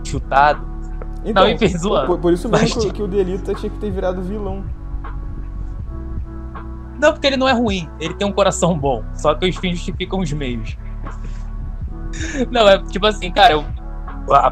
[0.03, 0.65] chutado.
[1.25, 2.07] Então, Não, enfim, zoando.
[2.07, 4.63] por, por isso mesmo Mas que, que o Delita tinha que ter virado vilão.
[6.99, 9.03] Não, porque ele não é ruim, ele tem um coração bom.
[9.13, 10.77] Só que os fins justificam os meios.
[12.49, 13.65] Não, é tipo assim, cara, eu,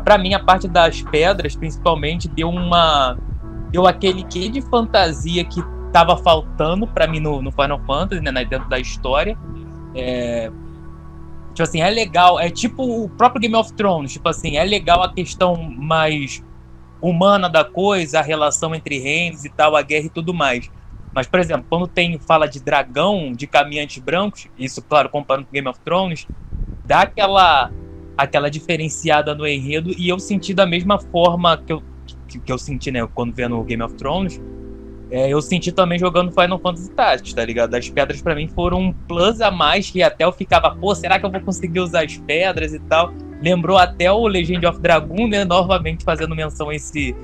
[0.04, 3.18] pra mim a parte das pedras, principalmente, deu uma.
[3.72, 8.46] Deu aquele quê de fantasia que tava faltando pra mim no, no Final Fantasy, né?
[8.46, 9.38] Dentro da história.
[9.96, 10.52] É,
[11.50, 12.40] tipo assim, é legal.
[12.40, 14.14] É tipo o próprio Game of Thrones.
[14.14, 16.44] Tipo assim, é legal a questão mais
[17.02, 20.70] humana da coisa, a relação entre reinos e tal, a guerra e tudo mais.
[21.14, 25.54] Mas, por exemplo, quando tem fala de dragão, de caminhantes brancos, isso, claro, comparando com
[25.54, 26.28] Game of Thrones,
[26.84, 27.72] dá aquela,
[28.18, 31.82] aquela diferenciada no enredo, e eu senti da mesma forma que eu,
[32.28, 34.42] que, que eu senti, né, quando vendo Game of Thrones,
[35.16, 37.74] é, eu senti também jogando Final Fantasy Tactics, tá ligado?
[37.76, 41.18] As pedras pra mim foram um plus a mais, que até eu ficava, pô, será
[41.20, 43.14] que eu vou conseguir usar as pedras e tal?
[43.42, 47.16] Lembrou até o Legend of Dragoon, né, novamente fazendo menção a esse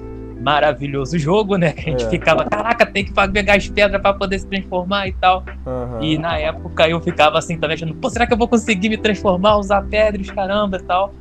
[0.41, 1.71] maravilhoso jogo, né?
[1.71, 2.09] Que a gente É.
[2.09, 5.43] ficava, caraca, tem que pegar as pedras pra poder se transformar e tal.
[5.67, 5.99] Aham.
[6.01, 8.97] E na época eu ficava assim também achando, pô, será que eu vou conseguir me
[8.97, 11.13] transformar, usar pedras, caramba e tal.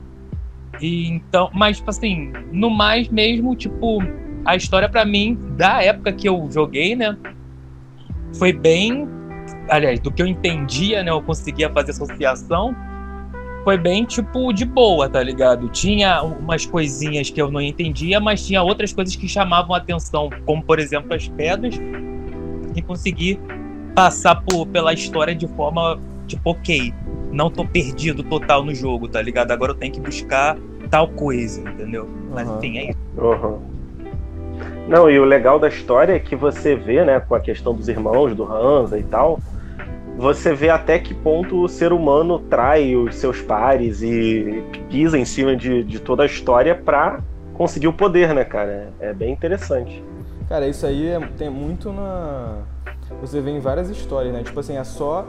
[0.80, 3.98] E então, mas tipo assim, no mais mesmo, tipo,
[4.44, 7.16] a história pra mim, da época que eu joguei, né,
[8.38, 9.08] foi bem,
[9.68, 12.74] aliás, do que eu entendia, né, eu conseguia fazer associação,
[13.64, 15.68] foi bem, tipo, de boa, tá ligado?
[15.68, 20.30] Tinha umas coisinhas que eu não entendia, mas tinha outras coisas que chamavam a atenção,
[20.46, 21.78] como, por exemplo, as pedras,
[22.74, 23.38] e consegui
[23.94, 26.94] passar por, pela história de forma, tipo, ok,
[27.30, 29.50] não tô perdido total no jogo, tá ligado?
[29.50, 30.56] Agora eu tenho que buscar
[30.88, 32.08] tal coisa, entendeu?
[32.32, 32.58] Mas, Aham.
[32.58, 32.98] enfim, é isso.
[33.16, 33.79] Uhum.
[34.90, 37.86] Não, e o legal da história é que você vê, né, com a questão dos
[37.88, 39.38] irmãos, do Hansa e tal,
[40.18, 45.24] você vê até que ponto o ser humano trai os seus pares e pisa em
[45.24, 47.20] cima de, de toda a história pra
[47.54, 48.92] conseguir o poder, né, cara?
[48.98, 50.02] É bem interessante.
[50.48, 52.62] Cara, isso aí é- tem muito na.
[53.20, 54.42] Você vê em várias histórias, né?
[54.42, 55.24] Tipo assim, é só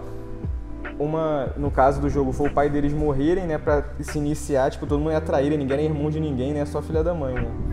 [0.97, 1.49] uma.
[1.55, 3.59] No caso do jogo, foi o pai deles morrerem, né?
[3.59, 6.65] Pra se iniciar, tipo, todo mundo ia trair, ninguém era irmão de ninguém, né?
[6.65, 7.70] Só filha da mãe, né?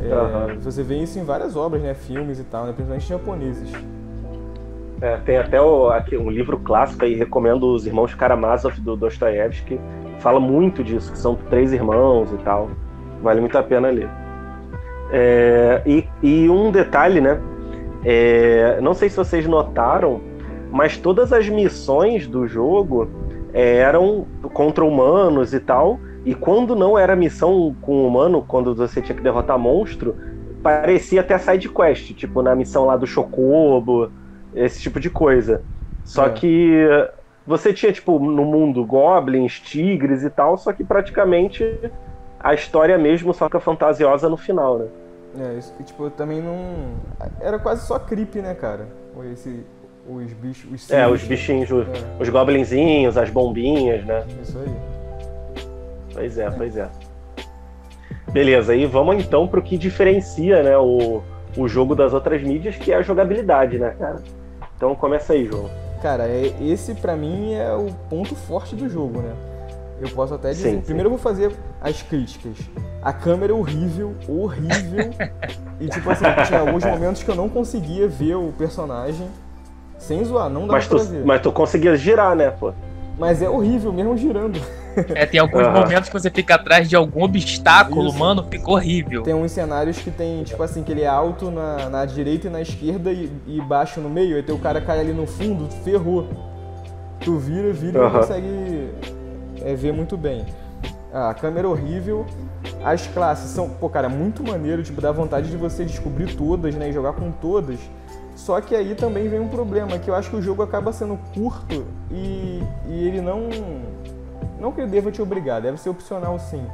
[0.00, 0.58] É, Aham.
[0.60, 1.94] Você vê isso em várias obras, né?
[1.94, 2.72] Filmes e tal, né?
[2.72, 3.72] Principalmente japoneses.
[5.00, 9.80] É, tem até o, aqui, um livro clássico aí, recomendo os Irmãos Karamazov do Dostoiévski,
[10.18, 12.70] fala muito disso, que são três irmãos e tal.
[13.22, 14.08] Vale muito a pena ler.
[15.12, 17.40] É, e, e um detalhe, né?
[18.04, 20.20] É, não sei se vocês notaram,
[20.70, 23.08] mas todas as missões do jogo
[23.52, 25.98] é, eram contra humanos e tal.
[26.28, 30.14] E quando não era missão com humano, quando você tinha que derrotar monstro,
[30.62, 34.12] parecia até side quest, tipo na missão lá do Chocobo,
[34.54, 35.62] esse tipo de coisa.
[36.04, 36.30] Só É.
[36.30, 36.86] que
[37.46, 41.64] você tinha, tipo, no mundo goblins, tigres e tal, só que praticamente
[42.38, 44.86] a história mesmo só fica fantasiosa no final, né?
[45.40, 46.58] É, isso que, tipo, também não.
[47.40, 48.86] Era quase só creep, né, cara?
[49.32, 49.64] Esse,
[50.06, 50.70] os bichos.
[50.70, 54.26] Os É, os bichinhos, os, É, os goblinzinhos, as bombinhas, né?
[54.42, 54.97] isso aí.
[56.18, 56.88] Pois é, pois é.
[58.32, 61.22] Beleza, e vamos então para o que diferencia né, o,
[61.56, 64.16] o jogo das outras mídias, que é a jogabilidade, né, cara?
[64.76, 65.70] Então começa aí, João.
[66.02, 69.32] Cara, é, esse para mim é o ponto forte do jogo, né?
[70.00, 70.70] Eu posso até dizer.
[70.70, 72.56] Sim, Primeiro eu vou fazer as críticas.
[73.00, 75.10] A câmera é horrível, horrível.
[75.80, 79.28] e tipo assim, tinha alguns momentos que eu não conseguia ver o personagem.
[79.98, 81.24] Sem zoar, não dá mas pra tu, ver.
[81.24, 82.72] Mas tu conseguia girar, né, pô?
[83.18, 84.60] Mas é horrível, mesmo girando.
[85.14, 85.80] É, tem alguns Aham.
[85.80, 88.18] momentos que você fica atrás de algum obstáculo, Isso.
[88.18, 89.22] mano, fica horrível.
[89.22, 92.50] Tem uns cenários que tem, tipo assim, que ele é alto na, na direita e
[92.50, 94.36] na esquerda e, e baixo no meio.
[94.36, 96.28] Aí teu cara cai ali no fundo, ferrou.
[97.20, 98.20] Tu vira, vira e não Aham.
[98.20, 98.90] consegue
[99.62, 100.46] é, ver muito bem.
[101.12, 102.26] Ah, a câmera é horrível.
[102.84, 106.90] As classes são, pô, cara, muito maneiro, tipo, dá vontade de você descobrir todas, né,
[106.90, 107.78] e jogar com todas.
[108.36, 111.18] Só que aí também vem um problema, que eu acho que o jogo acaba sendo
[111.34, 113.48] curto e, e ele não.
[114.60, 116.64] Não que ele deva te obrigar, deve ser opcional sim.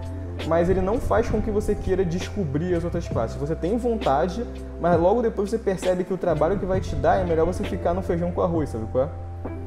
[0.46, 3.36] Mas ele não faz com que você queira descobrir as outras classes.
[3.36, 4.44] Você tem vontade,
[4.80, 7.62] mas logo depois você percebe que o trabalho que vai te dar é melhor você
[7.62, 9.08] ficar no feijão com arroz, sabe qual é?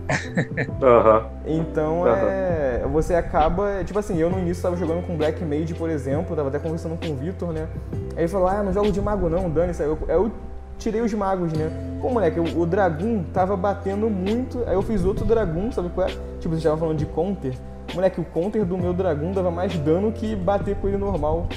[0.82, 1.26] Aham.
[1.46, 2.30] Então Aham.
[2.30, 2.86] é.
[2.92, 3.84] Você acaba.
[3.84, 6.98] Tipo assim, eu no início tava jogando com Black Mage, por exemplo, tava até conversando
[6.98, 7.68] com o Vitor, né?
[8.16, 9.84] Aí ele falou, ah, não jogo de mago não, dane-se.
[9.84, 10.32] Aí eu, eu
[10.78, 11.70] tirei os magos, né?
[12.02, 14.64] Pô, moleque, o, o Dragoon tava batendo muito.
[14.66, 16.12] Aí eu fiz outro Dragoon, sabe qual é?
[16.40, 17.54] Tipo, você tava falando de counter.
[17.94, 21.48] Moleque, o counter do meu Dragoon dava mais dano que bater com ele normal.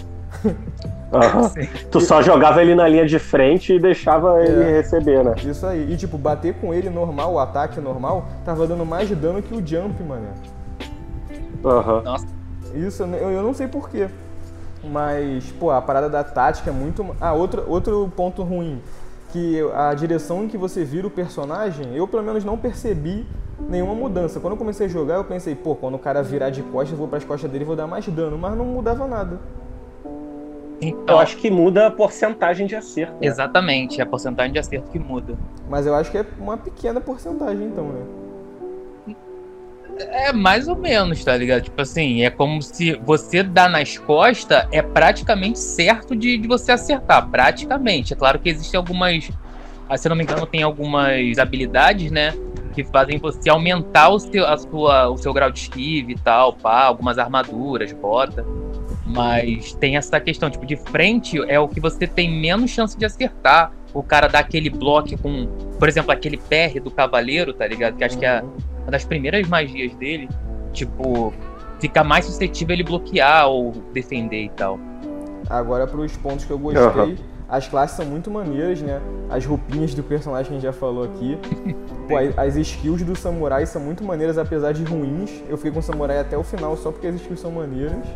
[1.12, 1.48] aham.
[1.48, 1.68] Sim.
[1.90, 4.76] Tu só jogava ele na linha de frente e deixava ele É.
[4.78, 5.34] receber, né?
[5.44, 5.92] Isso aí.
[5.92, 9.64] E tipo, bater com ele normal, o ataque normal, tava dando mais dano que o
[9.66, 10.28] jump, mano.
[11.64, 12.02] Aham.
[12.02, 12.26] Nossa,
[12.74, 14.08] Isso, eu, eu não sei porquê.
[14.82, 17.04] Mas, pô, a parada da tática é muito.
[17.20, 18.80] Ah, outro, outro ponto ruim.
[19.32, 23.26] Que a direção em que você vira o personagem, eu pelo menos não percebi
[23.68, 24.40] nenhuma mudança.
[24.40, 26.98] Quando eu comecei a jogar, eu pensei, pô, quando o cara virar de costas, eu
[26.98, 28.36] vou pras costas dele e vou dar mais dano.
[28.38, 29.38] Mas não mudava nada.
[30.80, 33.12] então, Eu acho que muda a porcentagem de acerto.
[33.12, 33.18] né?
[33.22, 35.36] exatamente, é a porcentagem de acerto que muda.
[35.68, 38.02] Mas eu acho que é uma pequena porcentagem, então, né?
[40.12, 41.62] É mais ou menos, tá ligado?
[41.62, 46.72] Tipo assim, é como se você dá nas costas, é praticamente certo de, de você
[46.72, 47.28] acertar.
[47.28, 48.14] Praticamente.
[48.14, 49.30] É claro que existem algumas.
[49.86, 52.32] ah, Se eu não me engano, tem algumas habilidades, né?
[52.80, 56.54] Que fazem você aumentar o seu, a sua, o seu grau de esquive e tal,
[56.54, 58.42] pá, algumas armaduras, bota.
[59.04, 63.04] Mas tem essa questão, tipo, de frente é o que você tem menos chance de
[63.04, 63.70] acertar.
[63.92, 65.46] O cara dá aquele bloco com,
[65.78, 67.96] por exemplo, aquele PR do cavaleiro, tá ligado?
[67.96, 68.42] Que acho que é
[68.80, 70.26] uma das primeiras magias dele,
[70.72, 71.34] tipo,
[71.80, 74.80] fica mais suscetível a ele bloquear ou defender e tal.
[75.50, 77.16] Agora pros pontos que eu gostei, Aham.
[77.50, 79.00] As classes são muito maneiras, né?
[79.28, 81.36] As roupinhas do personagem que a gente já falou aqui.
[82.08, 85.42] Pô, as- skills do samurai são muito maneiras, apesar de ruins.
[85.48, 88.06] Eu fiquei com o samurai até o final só porque as skills são maneiras.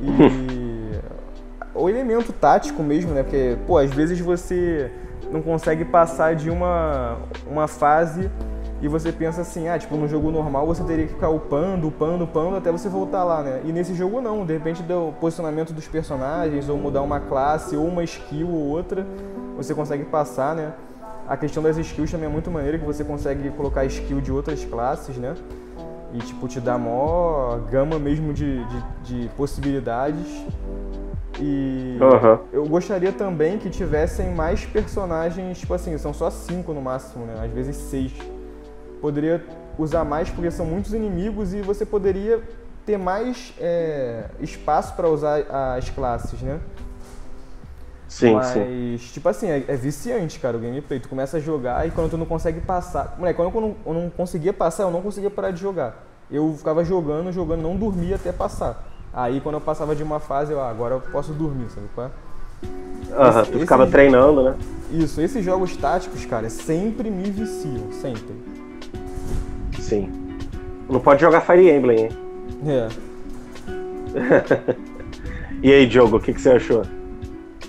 [0.00, 0.98] E.
[1.74, 3.22] o elemento tático mesmo, né?
[3.24, 4.90] Porque, pô, às vezes você
[5.30, 7.16] não consegue passar de uma,
[7.50, 8.30] uma fase
[8.80, 12.24] e você pensa assim, ah, tipo, no jogo normal você teria que ficar upando, upando,
[12.24, 13.62] upando até você voltar lá, né?
[13.64, 17.86] E nesse jogo não, de repente do posicionamento dos personagens, ou mudar uma classe, ou
[17.86, 19.04] uma skill ou outra,
[19.56, 20.72] você consegue passar, né?
[21.26, 24.64] A questão das skills também é muito maneira, que você consegue colocar skill de outras
[24.64, 25.34] classes, né?
[26.14, 30.46] E, tipo, te dá mó gama mesmo de, de, de possibilidades.
[31.40, 32.40] E Aham.
[32.52, 37.34] eu gostaria também que tivessem mais personagens, tipo assim, são só cinco no máximo, né?
[37.44, 38.12] Às vezes seis.
[39.00, 39.44] Poderia
[39.78, 42.42] usar mais porque são muitos inimigos e você poderia
[42.84, 45.40] ter mais é, espaço para usar
[45.76, 46.58] as classes, né?
[48.08, 49.12] Sim, Mas, sim.
[49.12, 50.98] tipo assim, é, é viciante, cara, o gameplay.
[50.98, 53.14] Tu começa a jogar e quando tu não consegue passar.
[53.18, 56.04] Moleque, quando eu não, eu não conseguia passar, eu não conseguia parar de jogar.
[56.30, 58.86] Eu ficava jogando, jogando, não dormia até passar.
[59.12, 62.06] Aí quando eu passava de uma fase, eu, ah, agora eu posso dormir, sabe qual
[62.06, 62.10] é?
[63.12, 64.56] Aham, tu ficava esse- treinando, né?
[64.90, 68.34] Isso, esses jogos táticos, cara, sempre me viciam, sempre.
[69.88, 70.10] Sim.
[70.88, 72.08] Não pode jogar Fire Emblem, hein?
[72.66, 72.88] É.
[75.60, 76.82] E aí, Diogo, o que, que você achou?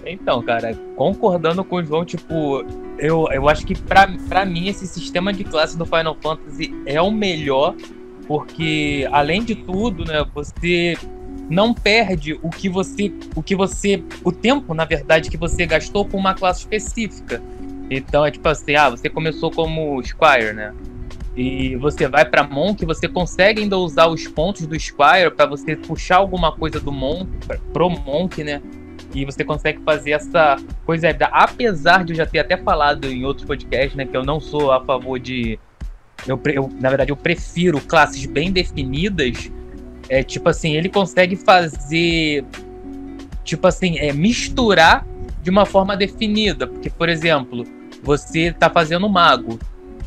[0.05, 2.63] Então, cara, concordando com o João, tipo,
[2.99, 7.01] eu, eu acho que pra, pra mim esse sistema de classe do Final Fantasy é
[7.01, 7.75] o melhor,
[8.27, 10.95] porque além de tudo, né, você
[11.49, 16.05] não perde o que você, o que você, o tempo, na verdade, que você gastou
[16.05, 17.41] com uma classe específica.
[17.89, 20.73] Então é tipo assim, ah, você começou como Squire, né?
[21.39, 25.73] E você vai pra Monk, você consegue ainda usar os pontos do Squire pra você
[25.73, 27.29] puxar alguma coisa do Monk
[27.71, 28.61] pro Monk, né?
[29.15, 31.07] E você consegue fazer essa coisa.
[31.31, 34.05] Apesar de eu já ter até falado em outros podcasts, né?
[34.05, 35.57] Que eu não sou a favor de.
[36.27, 39.49] Eu, eu, na verdade, eu prefiro classes bem definidas.
[40.09, 42.43] é tipo assim, ele consegue fazer
[43.45, 45.07] tipo assim, é misturar
[45.41, 47.63] de uma forma definida, porque por exemplo,
[48.03, 49.57] você tá fazendo mago,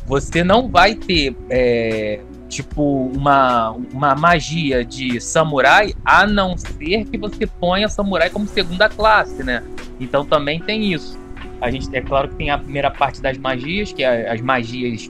[0.05, 7.17] você não vai ter é, tipo uma, uma magia de samurai, a não ser que
[7.17, 9.63] você ponha samurai como segunda classe, né?
[9.99, 11.17] Então também tem isso.
[11.61, 15.09] A gente é claro que tem a primeira parte das magias, que é as magias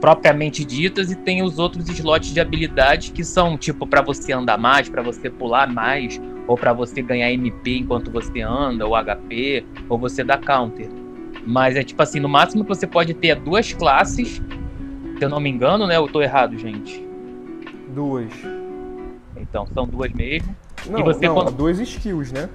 [0.00, 4.58] propriamente ditas e tem os outros slots de habilidades que são tipo para você andar
[4.58, 9.64] mais, para você pular mais, ou para você ganhar MP enquanto você anda, ou HP,
[9.88, 10.88] ou você dá counter.
[11.46, 14.42] Mas é tipo assim, no máximo que você pode ter duas classes,
[15.18, 15.96] se eu não me engano, né?
[15.96, 17.06] Eu tô errado, gente.
[17.94, 18.32] Duas.
[19.36, 20.54] Então, são duas mesmo.
[20.88, 21.50] Não, e você não, quando...
[21.50, 22.48] duas skills, né?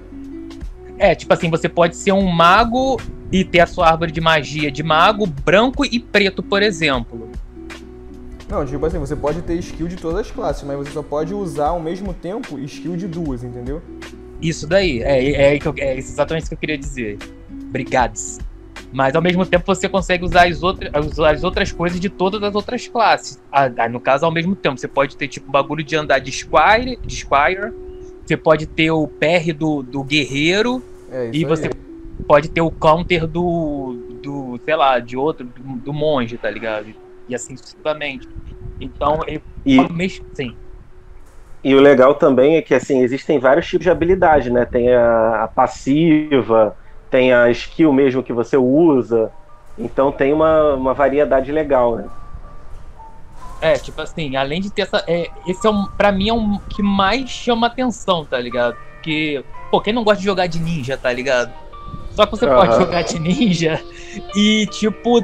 [0.98, 2.98] É, tipo assim, você pode ser um mago
[3.30, 7.30] e ter a sua árvore de magia de mago branco e preto, por exemplo.
[8.48, 11.34] Não, tipo assim, você pode ter skill de todas as classes, mas você só pode
[11.34, 13.82] usar ao mesmo tempo skill de duas, entendeu?
[14.40, 17.18] Isso daí, é, é, é exatamente isso que eu queria dizer.
[17.68, 18.38] Obrigados.
[18.92, 22.54] Mas ao mesmo tempo você consegue usar as outras, as outras coisas de todas as
[22.54, 23.38] outras classes.
[23.50, 26.98] Ah, no caso, ao mesmo tempo, você pode ter tipo bagulho de andar de Squire,
[27.04, 27.72] de Squire
[28.26, 31.70] você pode ter o PR do, do guerreiro é, e você
[32.26, 36.92] pode ter o counter do, do sei lá, de outro, do, do monge, tá ligado?
[37.28, 38.26] E assim sucessivamente.
[38.80, 40.56] Então, eu, e, mesmo, sim.
[41.62, 44.64] E o legal também é que assim, existem vários tipos de habilidade, né?
[44.64, 46.76] Tem a, a passiva,
[47.10, 49.30] tem a skill mesmo que você usa.
[49.78, 52.04] Então tem uma, uma variedade legal, né?
[53.60, 55.02] É, tipo assim, além de ter essa.
[55.06, 55.86] É, esse é um.
[55.86, 58.76] Pra mim é um que mais chama atenção, tá ligado?
[58.94, 61.52] Porque, pô, quem não gosta de jogar de ninja, tá ligado?
[62.10, 62.54] Só que você uhum.
[62.54, 63.80] pode jogar de ninja
[64.34, 65.22] e, tipo,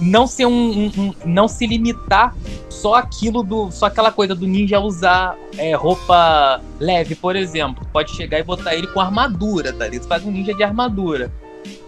[0.00, 2.34] não ser um, um, um, não se limitar
[2.68, 7.86] só aquilo do só aquela coisa do ninja usar é, roupa leve por exemplo.
[7.92, 10.08] Pode chegar e botar ele com armadura tá ligado?
[10.08, 11.32] Faz um ninja de armadura.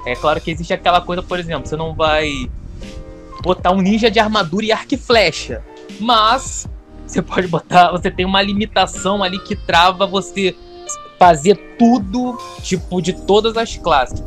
[0.07, 2.51] É claro que existe aquela coisa por exemplo você não vai
[3.43, 5.63] botar um ninja de armadura e arco e flecha
[6.01, 6.67] mas
[7.07, 10.57] você pode botar você tem uma limitação ali que trava você
[11.19, 14.23] fazer tudo tipo de todas as classes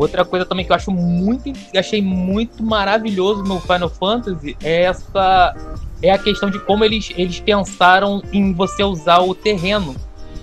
[0.00, 5.54] Outra coisa também que eu acho muito, achei muito maravilhoso no Final Fantasy é essa
[6.02, 9.94] é a questão de como eles, eles pensaram em você usar o terreno.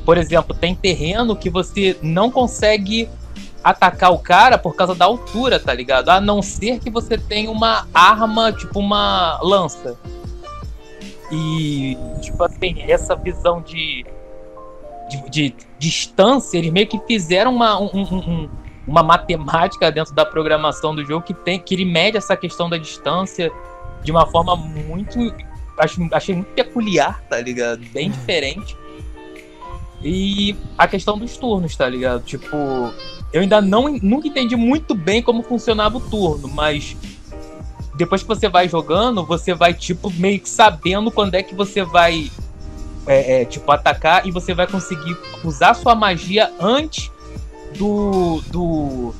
[0.05, 3.09] Por exemplo, tem terreno que você não consegue
[3.63, 6.09] atacar o cara por causa da altura, tá ligado?
[6.09, 9.97] A não ser que você tenha uma arma, tipo uma lança.
[11.31, 14.05] E, tipo assim, essa visão de,
[15.09, 18.49] de, de distância, eles meio que fizeram uma, um, um,
[18.87, 22.77] uma matemática dentro da programação do jogo que tem que ele mede essa questão da
[22.77, 23.51] distância
[24.01, 25.19] de uma forma muito
[25.77, 27.81] acho, achei muito peculiar, tá ligado?
[27.91, 28.77] Bem diferente.
[30.03, 32.23] E a questão dos turnos, tá ligado?
[32.23, 32.55] Tipo,
[33.33, 36.95] eu ainda não nunca entendi muito bem como funcionava o turno, mas
[37.95, 41.83] depois que você vai jogando, você vai tipo meio que sabendo quando é que você
[41.83, 42.31] vai
[43.07, 47.11] é, é, tipo atacar e você vai conseguir usar sua magia antes
[47.75, 49.13] do, do,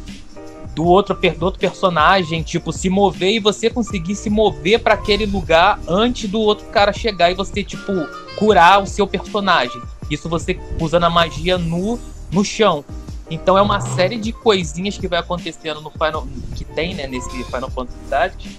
[0.76, 5.26] do, outro, do outro personagem, tipo, se mover e você conseguir se mover para aquele
[5.26, 7.92] lugar antes do outro cara chegar e você, tipo,
[8.38, 9.82] curar o seu personagem.
[10.10, 12.00] Isso você usando a magia no,
[12.32, 12.84] no chão.
[13.30, 16.28] Então é uma série de coisinhas que vai acontecendo no Final.
[16.56, 18.58] que tem, né, nesse Final Fantasy Tactics,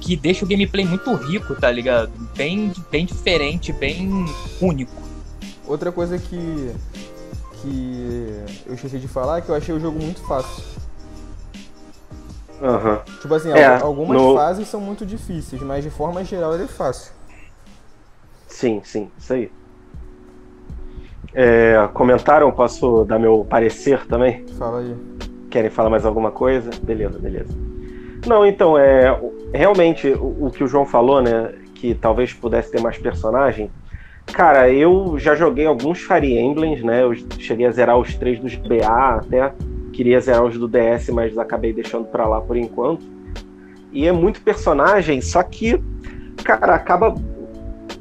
[0.00, 2.10] que deixa o gameplay muito rico, tá ligado?
[2.36, 4.26] Bem, bem diferente, bem
[4.60, 5.00] único.
[5.66, 6.72] Outra coisa que
[7.62, 10.64] que eu esqueci de falar que eu achei o jogo muito fácil.
[12.60, 12.98] Uhum.
[13.20, 14.34] Tipo assim, é, algumas no...
[14.34, 17.12] fases são muito difíceis, mas de forma geral ele é fácil.
[18.46, 19.50] Sim, sim, isso aí.
[21.34, 22.52] É, comentaram?
[22.52, 24.46] Posso dar meu parecer também?
[24.58, 24.94] Fala aí.
[25.50, 26.70] Querem falar mais alguma coisa?
[26.82, 27.52] Beleza, beleza.
[28.26, 29.18] Não, então, é,
[29.52, 33.70] realmente, o, o que o João falou, né, que talvez pudesse ter mais personagem,
[34.26, 37.02] Cara, eu já joguei alguns Fire Emblems, né?
[37.02, 39.52] Eu cheguei a zerar os três dos BA, até
[39.92, 43.04] queria zerar os do DS, mas acabei deixando pra lá por enquanto.
[43.92, 45.82] E é muito personagem, só que,
[46.42, 47.14] cara, acaba.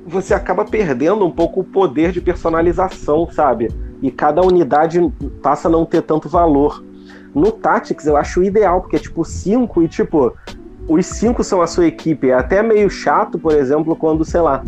[0.05, 3.69] Você acaba perdendo um pouco o poder de personalização, sabe?
[4.01, 4.99] E cada unidade
[5.43, 6.83] passa a não ter tanto valor.
[7.35, 10.33] No Tactics eu acho ideal, porque é tipo cinco e tipo,
[10.87, 12.29] os cinco são a sua equipe.
[12.29, 14.63] É até meio chato, por exemplo, quando, sei lá,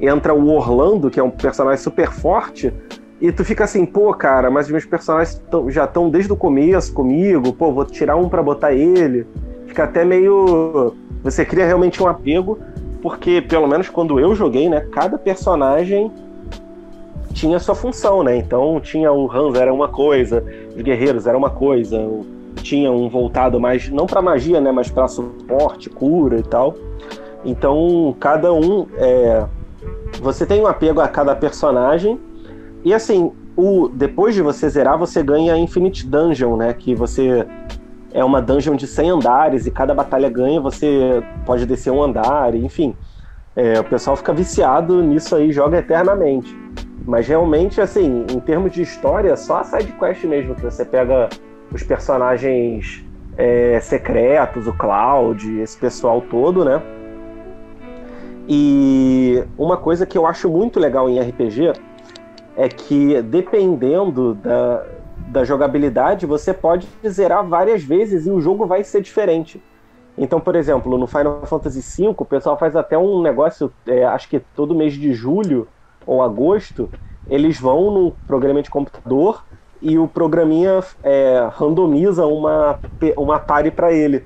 [0.00, 2.72] entra o Orlando, que é um personagem super forte,
[3.20, 6.92] e tu fica assim, pô, cara, mas meus personagens tão, já estão desde o começo
[6.92, 9.26] comigo, pô, vou tirar um para botar ele.
[9.66, 10.94] Fica até meio.
[11.24, 12.58] Você cria realmente um apego,
[13.02, 16.12] porque pelo menos quando eu joguei, né, cada personagem
[17.32, 18.36] tinha sua função, né?
[18.36, 20.44] Então tinha o Hans era uma coisa,
[20.76, 22.00] os guerreiros era uma coisa,
[22.62, 26.76] tinha um voltado mais não para magia, né, mas para suporte, cura e tal.
[27.44, 29.44] Então cada um é,
[30.20, 32.18] você tem um apego a cada personagem
[32.84, 36.72] e assim o depois de você zerar você ganha Infinite Dungeon, né?
[36.72, 37.46] Que você
[38.12, 42.54] é uma dungeon de 100 andares e cada batalha ganha você pode descer um andar,
[42.54, 42.94] enfim.
[43.54, 46.56] É, o pessoal fica viciado nisso aí, joga eternamente.
[47.04, 51.28] Mas realmente, assim, em termos de história, só a side quest mesmo, que você pega
[51.72, 53.04] os personagens
[53.36, 56.80] é, secretos, o Cloud, esse pessoal todo, né?
[58.48, 61.74] E uma coisa que eu acho muito legal em RPG
[62.56, 64.86] é que dependendo da,
[65.28, 69.62] da jogabilidade, você pode zerar várias vezes e o jogo vai ser diferente.
[70.16, 74.28] Então, por exemplo, no Final Fantasy V, o pessoal faz até um negócio, é, acho
[74.28, 75.68] que todo mês de julho
[76.06, 76.90] ou agosto,
[77.28, 79.44] eles vão no programa de computador
[79.80, 82.80] e o programinha é, randomiza uma,
[83.16, 84.24] uma party para ele.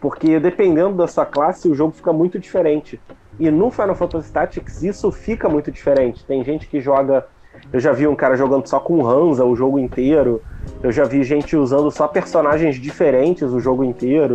[0.00, 3.00] Porque dependendo da sua classe, o jogo fica muito diferente.
[3.38, 6.24] E no Final Fantasy Tactics isso fica muito diferente.
[6.24, 7.26] Tem gente que joga.
[7.72, 10.42] Eu já vi um cara jogando só com Hansa o jogo inteiro.
[10.82, 14.34] Eu já vi gente usando só personagens diferentes o jogo inteiro.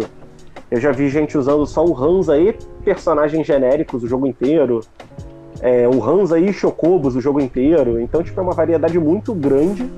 [0.69, 4.81] Eu já vi gente usando só o Hansa e personagens genéricos o jogo inteiro.
[5.61, 7.99] É, o Hansa e Chocobos o jogo inteiro.
[7.99, 9.89] Então, tipo, é uma variedade muito grande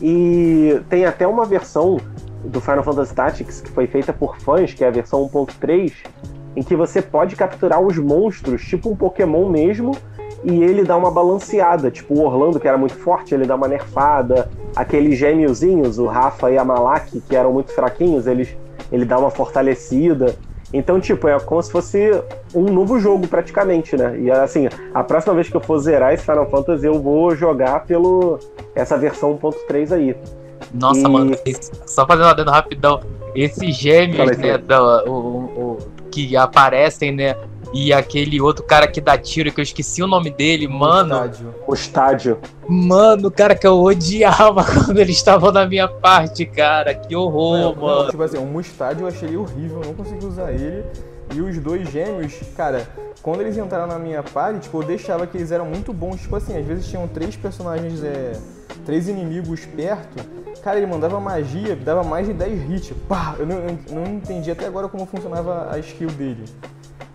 [0.00, 1.98] e tem até uma versão
[2.44, 5.92] do Final Fantasy Tactics que foi feita por fãs, que é a versão 1.3,
[6.54, 9.96] em que você pode capturar os monstros, tipo um Pokémon mesmo,
[10.44, 11.90] e ele dá uma balanceada.
[11.90, 14.50] Tipo o Orlando, que era muito forte, ele dá uma nerfada.
[14.74, 18.56] Aqueles gêmeozinhos, o Rafa e a Malak, que eram muito fraquinhos, eles,
[18.90, 20.36] ele dá uma fortalecida.
[20.72, 22.10] Então, tipo, é como se fosse
[22.54, 24.18] um novo jogo praticamente, né?
[24.18, 27.84] E assim, a próxima vez que eu for zerar esse Final Fantasy, eu vou jogar
[27.84, 28.38] pelo
[28.74, 30.16] essa versão 1.3 aí.
[30.72, 31.08] Nossa, e...
[31.08, 31.36] mano,
[31.86, 33.00] só fazendo uma dando rapidão,
[33.34, 34.58] esses gêmeos, né,
[35.06, 35.78] o, o,
[36.12, 37.34] que aparecem, né,
[37.72, 41.14] e aquele outro cara que dá tiro, que eu esqueci o nome dele, mano.
[41.14, 41.54] Estádio.
[41.66, 42.38] O estádio.
[42.68, 46.94] Mano, cara, que eu odiava quando eles estavam na minha parte, cara.
[46.94, 48.02] Que horror, não, mano.
[48.02, 50.84] Não, tipo assim, o Mustádio eu achei horrível, não consegui usar ele.
[51.34, 52.86] E os dois gêmeos, cara,
[53.22, 56.20] quando eles entraram na minha party, tipo, eu deixava que eles eram muito bons.
[56.20, 58.32] Tipo assim, às vezes tinham três personagens, é,
[58.84, 60.22] três inimigos perto.
[60.62, 62.96] Cara, ele mandava magia, dava mais de 10 hits.
[63.08, 63.34] Pá!
[63.38, 66.44] Eu não, eu não entendi até agora como funcionava a skill dele.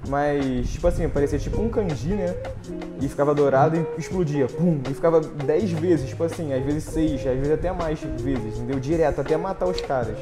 [0.09, 2.35] Mas, tipo assim, parecia tipo um kanji, né?
[3.01, 4.47] E ficava dourado e explodia.
[4.47, 4.81] Pum!
[4.89, 8.79] E ficava 10 vezes, tipo assim, às vezes 6, às vezes até mais vezes, entendeu?
[8.79, 10.17] Direto, até matar os caras.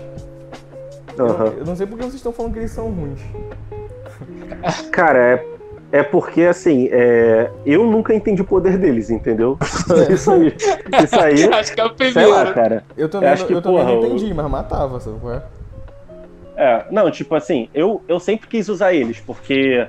[1.18, 1.28] Uhum.
[1.28, 3.22] Eu, eu, não sei por que vocês estão falando que eles são ruins.
[4.92, 5.55] Cara, é,
[5.96, 9.58] é porque, assim, é, eu nunca entendi o poder deles, entendeu?
[10.10, 10.12] É.
[10.12, 10.54] isso aí.
[11.02, 11.54] Isso aí.
[11.54, 12.32] acho que é o primeiro.
[12.32, 12.84] Lá, cara.
[12.98, 15.44] Eu também, eu, que, eu porra, também não entendi, mas matava, sabe qual é?
[16.58, 19.88] É, não, tipo assim, eu, eu sempre quis usar eles, porque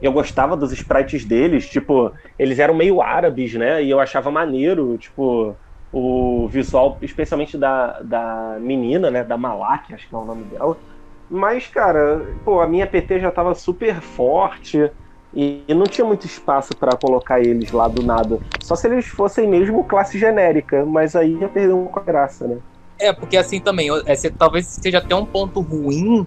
[0.00, 3.84] eu gostava dos sprites deles, tipo, eles eram meio árabes, né?
[3.84, 5.54] E eu achava maneiro, tipo,
[5.92, 9.22] o visual, especialmente da, da menina, né?
[9.22, 10.78] Da Malak, acho que é o nome dela.
[11.28, 14.90] Mas, cara, pô, a minha PT já tava super forte
[15.34, 18.38] e, não tinha muito espaço para colocar eles lá do nada.
[18.60, 22.46] Só se eles fossem mesmo classe genérica, mas aí ia perder um pouco a graça,
[22.46, 22.58] né?
[22.98, 26.26] É, porque assim também, é, talvez seja até um ponto ruim.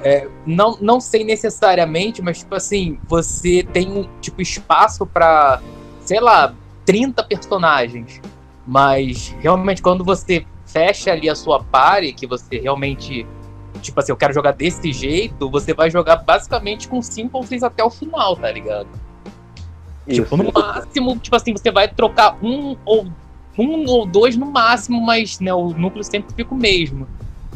[0.00, 5.60] É, não, não sei necessariamente, mas tipo assim, você tem tipo espaço para,
[6.00, 8.20] sei lá, 30 personagens.
[8.66, 13.26] Mas realmente quando você fecha ali a sua party, que você realmente
[13.78, 17.62] tipo assim, eu quero jogar desse jeito, você vai jogar basicamente com 5 ou 6
[17.62, 18.88] até o final, tá ligado?
[20.06, 20.22] Isso.
[20.22, 23.06] Tipo, no máximo, tipo assim, você vai trocar um ou
[23.58, 27.06] um ou dois no máximo, mas né, o núcleo sempre fica o mesmo.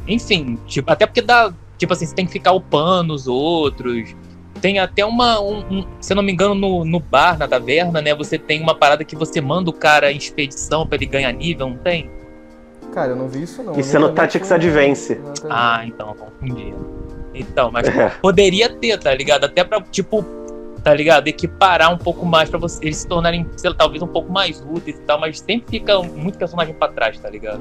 [0.07, 1.53] Enfim, tipo, até porque dá.
[1.77, 4.14] Tipo assim, você tem que ficar upando os outros.
[4.61, 5.41] Tem até uma.
[5.41, 8.14] Um, um, se eu não me engano, no, no bar, na taverna, né?
[8.14, 11.68] Você tem uma parada que você manda o cara em expedição pra ele ganhar nível,
[11.68, 12.11] não tem?
[12.93, 13.78] Cara, eu não vi isso não.
[13.78, 15.20] Isso é no Tactics Advance.
[15.49, 16.74] Ah, então, confundi.
[17.34, 18.09] Então, mas é.
[18.20, 19.45] poderia ter, tá ligado?
[19.45, 20.24] Até pra, tipo,
[20.82, 21.28] tá ligado?
[21.28, 24.61] Equiparar um pouco mais para você, eles se tornarem, sei lá, talvez um pouco mais
[24.68, 27.61] úteis e tal, mas sempre fica muito personagem para trás, tá ligado?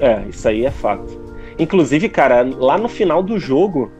[0.00, 1.20] É, isso aí é fato.
[1.58, 3.90] Inclusive, cara, lá no final do jogo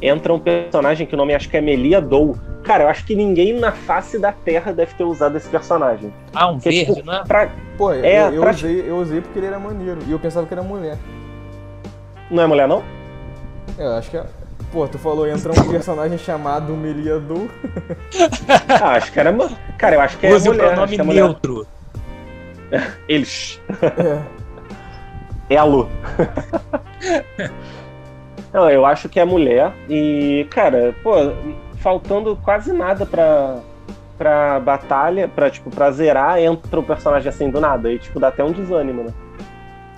[0.00, 2.36] entra um personagem que o nome acho que é Melia Dou.
[2.62, 6.12] Cara, eu acho que ninguém na face da Terra deve ter usado esse personagem.
[6.34, 7.22] Ah, um verde, tipo, né?
[7.26, 7.50] Pra...
[7.76, 8.50] Pô, é, eu, eu pra...
[8.50, 9.98] usei, eu usei porque ele era maneiro.
[10.06, 10.98] E eu pensava que era mulher.
[12.30, 12.82] Não é mulher, não?
[13.78, 14.24] É, eu acho que é.
[14.70, 17.48] Pô, tu falou, entra um personagem chamado Meliadu.
[18.68, 19.34] ah, acho que era.
[19.78, 20.64] Cara, eu acho que é Use mulher.
[20.64, 21.66] o pronome é neutro.
[23.08, 23.60] Eles.
[23.82, 25.54] É.
[25.54, 25.88] Elo.
[28.52, 29.72] Não, eu acho que é mulher.
[29.88, 31.12] E, cara, pô,
[31.78, 33.58] faltando quase nada pra,
[34.16, 37.92] pra batalha, pra, tipo, pra zerar, entra um personagem assim do nada.
[37.92, 39.12] E, tipo, dá até um desânimo, né?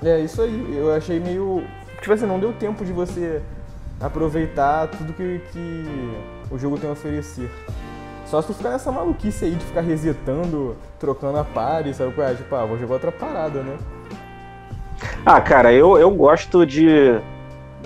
[0.03, 0.77] É, isso aí.
[0.77, 1.63] Eu achei meio.
[2.01, 3.43] Tipo assim, não deu tempo de você
[4.01, 5.85] aproveitar tudo que, que
[6.51, 7.51] o jogo tem a oferecer.
[8.25, 12.29] Só se tu ficar nessa maluquice aí de ficar resetando, trocando a pare, sabe qual
[12.29, 12.35] é?
[12.35, 13.77] Tipo, ah, vou jogar outra parada, né?
[15.27, 17.21] Ah, cara, eu, eu gosto de.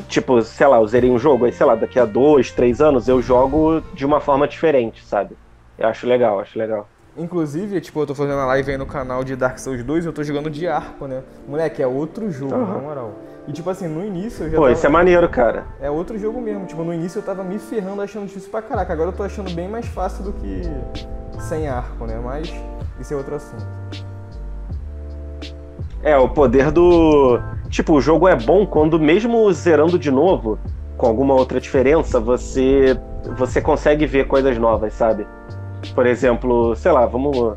[0.09, 3.09] Tipo, sei lá, eu zerei um jogo, aí, sei lá, daqui a dois, três anos
[3.09, 5.37] eu jogo de uma forma diferente, sabe?
[5.79, 6.89] Eu acho legal, acho legal.
[7.17, 10.09] Inclusive, tipo, eu tô fazendo a live aí no canal de Dark Souls 2 e
[10.09, 11.23] eu tô jogando de arco, né?
[11.47, 12.67] Moleque, é outro jogo, uhum.
[12.67, 13.13] na moral.
[13.47, 14.57] E tipo assim, no início eu já.
[14.57, 14.73] Pô, tava...
[14.73, 15.65] isso é maneiro, cara.
[15.81, 16.67] É outro jogo mesmo.
[16.67, 18.93] Tipo, no início eu tava me ferrando achando difícil pra caraca.
[18.93, 20.63] Agora eu tô achando bem mais fácil do que
[21.41, 22.19] sem arco, né?
[22.25, 22.53] Mas
[22.99, 23.67] isso é outro assunto.
[26.05, 27.41] É, o poder do.
[27.71, 30.59] Tipo, o jogo é bom quando, mesmo zerando de novo,
[30.99, 32.97] com alguma outra diferença, você,
[33.37, 35.27] você consegue ver coisas novas, sabe?
[35.95, 37.57] Por exemplo, sei lá, vamos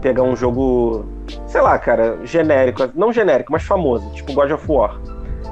[0.00, 1.04] pegar um jogo,
[1.46, 4.98] sei lá, cara, genérico, não genérico, mas famoso, tipo God of War.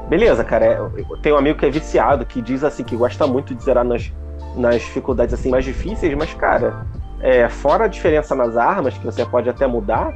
[0.09, 0.79] Beleza, cara, é,
[1.23, 4.13] tenho um amigo que é viciado, que diz assim, que gosta muito de zerar nas,
[4.57, 6.87] nas dificuldades assim mais difíceis, mas, cara,
[7.21, 10.13] é, fora a diferença nas armas, que você pode até mudar,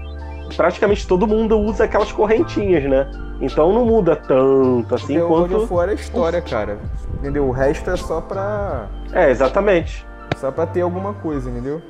[0.57, 3.11] praticamente todo mundo usa aquelas correntinhas, né?
[3.41, 5.57] Então não muda tanto assim Porque quanto.
[5.57, 6.79] O of War é história, cara.
[7.19, 7.47] Entendeu?
[7.47, 8.89] O resto é só pra.
[9.13, 10.07] É, exatamente.
[10.37, 11.81] Só pra ter alguma coisa, entendeu?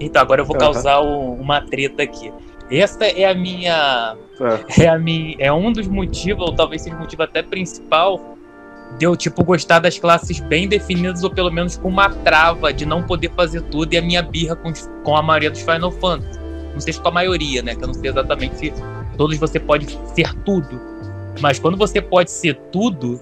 [0.00, 1.34] Então, agora eu vou causar uhum.
[1.34, 2.32] uma treta aqui.
[2.70, 4.16] Esta é a minha.
[4.40, 4.84] É.
[4.84, 4.88] é.
[4.88, 5.36] a minha.
[5.38, 8.36] É um dos motivos, ou talvez seja o motivo até principal,
[8.98, 12.86] de eu, tipo, gostar das classes bem definidas, ou pelo menos com uma trava de
[12.86, 14.72] não poder fazer tudo, e a minha birra com,
[15.04, 16.40] com a maioria dos Final Fantasy.
[16.72, 17.74] Não sei se com a maioria, né?
[17.74, 18.72] Que eu não sei exatamente se
[19.16, 20.80] todos você pode ser tudo.
[21.40, 23.20] Mas quando você pode ser tudo,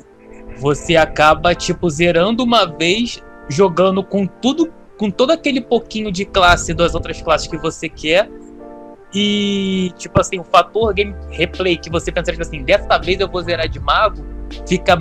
[0.59, 6.75] você acaba, tipo, zerando uma vez, jogando com tudo, com todo aquele pouquinho de classe
[6.75, 8.29] das outras classes que você quer.
[9.15, 13.29] E, tipo assim, o fator game replay que você pensa, tipo assim, dessa vez eu
[13.29, 14.23] vou zerar de mago,
[14.67, 14.99] fica,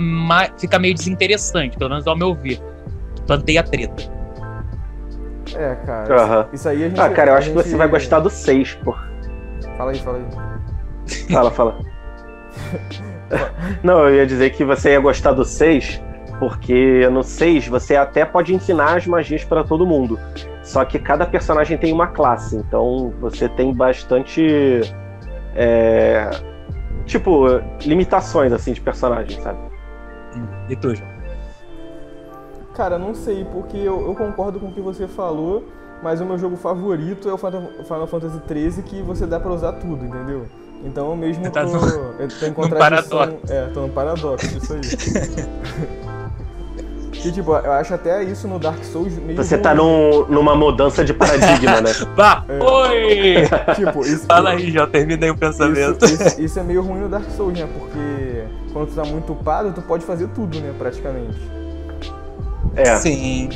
[0.58, 2.58] fica meio desinteressante, pelo menos ao meu ver.
[3.26, 4.17] Plantei a treta.
[5.56, 6.40] É, cara.
[6.40, 6.48] Uhum.
[6.52, 7.00] Isso aí a gente.
[7.00, 7.62] Ah, cara, eu acho gente...
[7.62, 8.94] que você vai gostar do 6, pô.
[9.76, 11.32] Fala aí, fala aí.
[11.32, 11.78] Fala, fala.
[13.82, 16.02] Não, eu ia dizer que você ia gostar do 6,
[16.38, 20.18] porque no 6 você até pode ensinar as magias para todo mundo.
[20.62, 24.80] Só que cada personagem tem uma classe, então você tem bastante.
[25.54, 26.28] É,
[27.06, 27.46] tipo,
[27.82, 29.58] limitações assim de personagem, sabe?
[30.68, 31.17] E tu, João?
[32.78, 35.64] Cara, não sei, porque eu, eu, concordo com o que você falou,
[36.00, 39.72] mas o meu jogo favorito é o Final Fantasy XIII, que você dá pra usar
[39.72, 40.46] tudo, entendeu?
[40.84, 41.86] Então eu mesmo tá tô, no,
[42.20, 43.18] eu tô em contradição.
[43.18, 43.52] Paradoxo.
[43.52, 44.80] É, tô no paradoxo, isso aí.
[47.24, 49.36] E, tipo, eu acho até isso no Dark Souls meio.
[49.36, 49.62] Você ruim.
[49.64, 51.90] tá num, numa mudança de paradigma, né?
[52.14, 52.44] Bah!
[52.48, 52.62] É.
[52.62, 53.48] Oi!
[53.74, 54.24] tipo, isso.
[54.24, 56.04] Fala aí, já terminei o pensamento.
[56.04, 57.68] Isso, isso, isso, é meio ruim no Dark Souls, né?
[57.76, 60.72] Porque quando tu tá muito upado, tu pode fazer tudo, né?
[60.78, 61.57] Praticamente.
[62.78, 62.96] É.
[62.96, 63.48] Sim.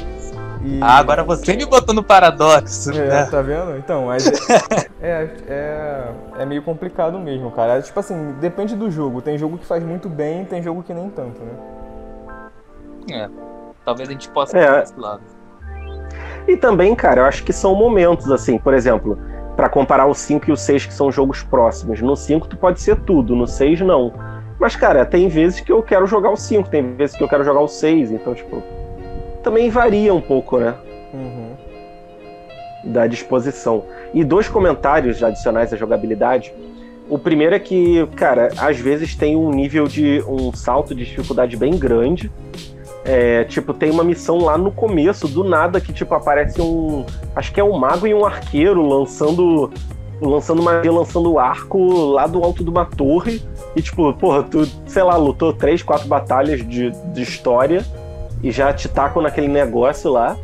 [0.64, 0.78] E...
[0.80, 2.90] Ah, agora você me botou no paradoxo.
[2.92, 3.24] É, né?
[3.24, 3.76] tá vendo?
[3.78, 4.26] Então, mas
[5.02, 7.78] é, é, é, é, meio complicado mesmo, cara.
[7.78, 9.20] É, tipo assim, depende do jogo.
[9.20, 11.52] Tem jogo que faz muito bem, tem jogo que nem tanto, né?
[13.10, 13.28] É.
[13.84, 14.82] Talvez a gente possa é.
[14.82, 15.22] esse lado.
[16.46, 19.18] E também, cara, eu acho que são momentos, assim, por exemplo,
[19.56, 22.00] para comparar o 5 e o 6, que são jogos próximos.
[22.00, 24.12] No 5 tu pode ser tudo, no 6 não.
[24.60, 27.42] Mas, cara, tem vezes que eu quero jogar o 5, tem vezes que eu quero
[27.42, 28.62] jogar o 6, então, tipo,
[29.42, 30.74] também varia um pouco, né?
[31.12, 31.52] Uhum.
[32.84, 33.84] Da disposição.
[34.14, 36.52] E dois comentários adicionais à jogabilidade.
[37.08, 41.56] O primeiro é que, cara, às vezes tem um nível de um salto de dificuldade
[41.56, 42.30] bem grande.
[43.04, 47.04] É, tipo, tem uma missão lá no começo, do nada, que tipo, aparece um.
[47.34, 49.70] Acho que é um mago e um arqueiro lançando.
[50.20, 53.42] Lançando magia, lançando arco lá do alto de uma torre.
[53.74, 57.84] E tipo, porra, tu, sei lá, lutou três, quatro batalhas de, de história
[58.42, 60.36] e já te tacam naquele negócio lá.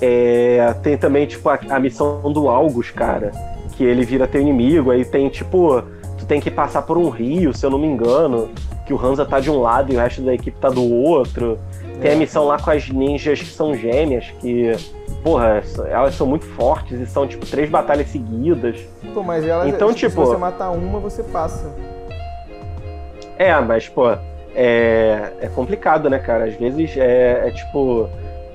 [0.00, 3.30] É, tem também, tipo, a, a, missão do Algus, cara,
[3.76, 5.82] que ele vira teu inimigo, aí tem, tipo,
[6.18, 8.50] tu tem que passar por um rio, se eu não me engano,
[8.84, 11.58] que o Hansa tá de um lado e o resto da equipe tá do outro.
[12.00, 12.16] Tem a é.
[12.16, 14.72] missão lá com as ninjas que são gêmeas, que,
[15.22, 18.80] porra, elas são muito fortes e são, tipo, três batalhas seguidas.
[19.14, 21.72] Pô, mas elas, então, tipo, se você matar uma, você passa.
[23.38, 24.16] É, mas, pô,
[24.54, 26.44] é, é complicado, né, cara?
[26.44, 28.08] Às vezes é, é tipo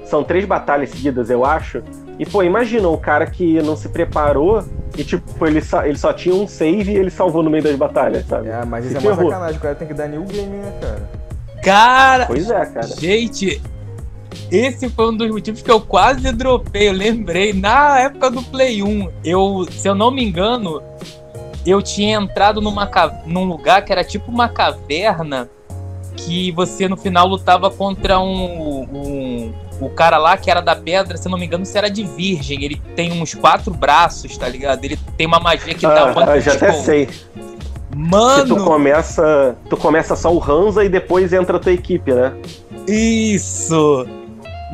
[0.09, 1.83] são três batalhas seguidas, eu acho.
[2.17, 4.63] E, pô, imagina o cara que não se preparou
[4.97, 7.75] e, tipo, ele só, ele só tinha um save e ele salvou no meio das
[7.75, 8.49] batalhas, sabe?
[8.49, 11.09] É, mas isso é uma sacanagem, o cara tem que dar new game, né, cara?
[11.63, 12.25] Cara!
[12.25, 12.87] Pois é, cara.
[12.87, 13.61] Gente,
[14.51, 16.89] esse foi um dos motivos que eu quase dropei.
[16.89, 20.81] Eu lembrei, na época do Play 1, eu, se eu não me engano,
[21.65, 22.89] eu tinha entrado numa,
[23.25, 25.49] num lugar que era tipo uma caverna
[26.26, 31.17] que você no final lutava contra um, um o cara lá que era da pedra,
[31.17, 32.63] se eu não me engano, se era de virgem.
[32.63, 34.84] Ele tem uns quatro braços, tá ligado?
[34.84, 36.36] Ele tem uma magia que dá ah, uma.
[36.36, 37.09] Eu já até sei.
[37.95, 38.55] Mano!
[38.55, 42.34] Que tu começa, tu começa só o Hansa e depois entra a tua equipe, né?
[42.88, 44.05] Isso!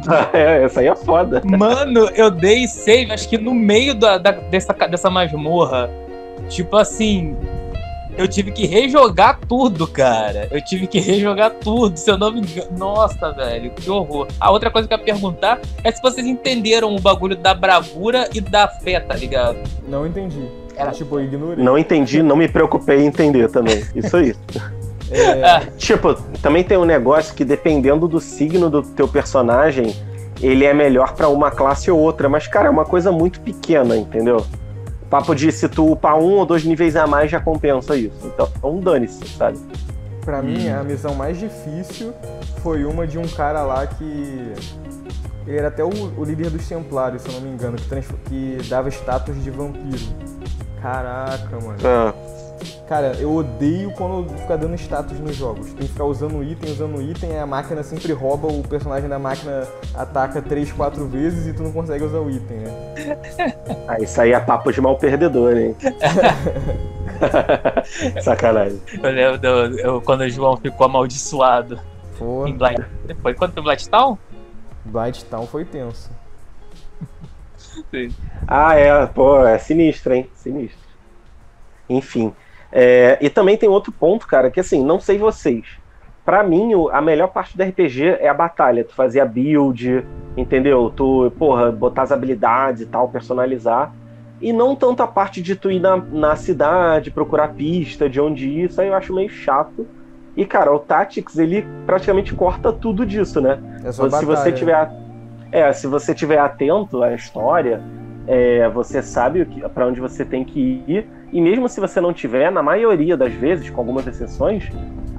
[0.33, 1.41] é, essa aí é foda.
[1.45, 5.89] Mano, eu dei save, acho que no meio da, da, dessa, dessa masmorra.
[6.49, 7.35] Tipo assim,
[8.17, 10.47] eu tive que rejogar tudo, cara.
[10.51, 12.69] Eu tive que rejogar tudo, se eu não me engano.
[12.77, 14.27] Nossa, velho, que horror.
[14.39, 18.29] A outra coisa que eu ia perguntar é se vocês entenderam o bagulho da bravura
[18.33, 19.57] e da fé, tá ligado?
[19.87, 20.47] Não entendi.
[20.75, 21.63] Era tipo, eu ignorei.
[21.63, 23.83] Não entendi, não me preocupei em entender também.
[23.95, 24.35] Isso aí.
[25.11, 25.59] É...
[25.77, 29.95] Tipo, também tem um negócio que dependendo do signo do teu personagem,
[30.41, 33.95] ele é melhor para uma classe ou outra, mas cara, é uma coisa muito pequena,
[33.95, 34.43] entendeu?
[35.15, 38.19] Papo de se tu upar um ou dois níveis a mais já compensa isso.
[38.25, 39.57] Então, um dane-se, sabe?
[40.25, 40.43] Pra hum.
[40.43, 42.13] mim, a missão mais difícil
[42.61, 44.51] foi uma de um cara lá que.
[45.47, 48.67] Ele era até o, o líder dos Templários, se eu não me engano, que, que
[48.67, 50.03] dava status de vampiro.
[50.81, 51.77] Caraca, mano.
[51.85, 52.13] Ah.
[52.87, 55.67] Cara, eu odeio quando fica dando status nos jogos.
[55.67, 59.67] Tem que ficar usando item, usando item, a máquina sempre rouba, o personagem da máquina
[59.93, 62.95] ataca 3, 4 vezes e tu não consegue usar o item, né?
[63.87, 65.75] Ah, isso aí é papo de mal perdedor, hein?
[68.21, 68.81] Sacanagem.
[69.01, 71.79] Eu lembro do, eu, quando o João ficou amaldiçoado.
[72.17, 72.49] Foi.
[72.49, 72.83] Em Blight,
[73.21, 74.17] foi quando foi Blighttown?
[74.85, 76.09] Blighttown foi tenso.
[77.91, 78.13] Sim.
[78.47, 80.29] Ah, é, pô, é sinistro, hein?
[80.35, 80.79] Sinistro.
[81.89, 82.33] Enfim.
[82.71, 85.65] É, e também tem outro ponto, cara, que assim, não sei vocês.
[86.25, 88.83] Para mim, a melhor parte do RPG é a batalha.
[88.83, 90.03] Tu fazer a build,
[90.35, 90.91] entendeu?
[90.95, 93.93] Tu, porra, botar as habilidades e tal, personalizar.
[94.41, 98.49] E não tanto a parte de tu ir na, na cidade, procurar pista de onde
[98.49, 98.69] ir.
[98.69, 99.87] Isso aí eu acho meio chato.
[100.35, 103.59] E, cara, o Tactics, ele praticamente corta tudo disso, né?
[103.85, 104.91] É só se você tiver.
[105.51, 107.81] É, se você tiver atento à história,
[108.27, 112.49] é, você sabe para onde você tem que ir e mesmo se você não tiver,
[112.49, 114.69] na maioria das vezes, com algumas exceções,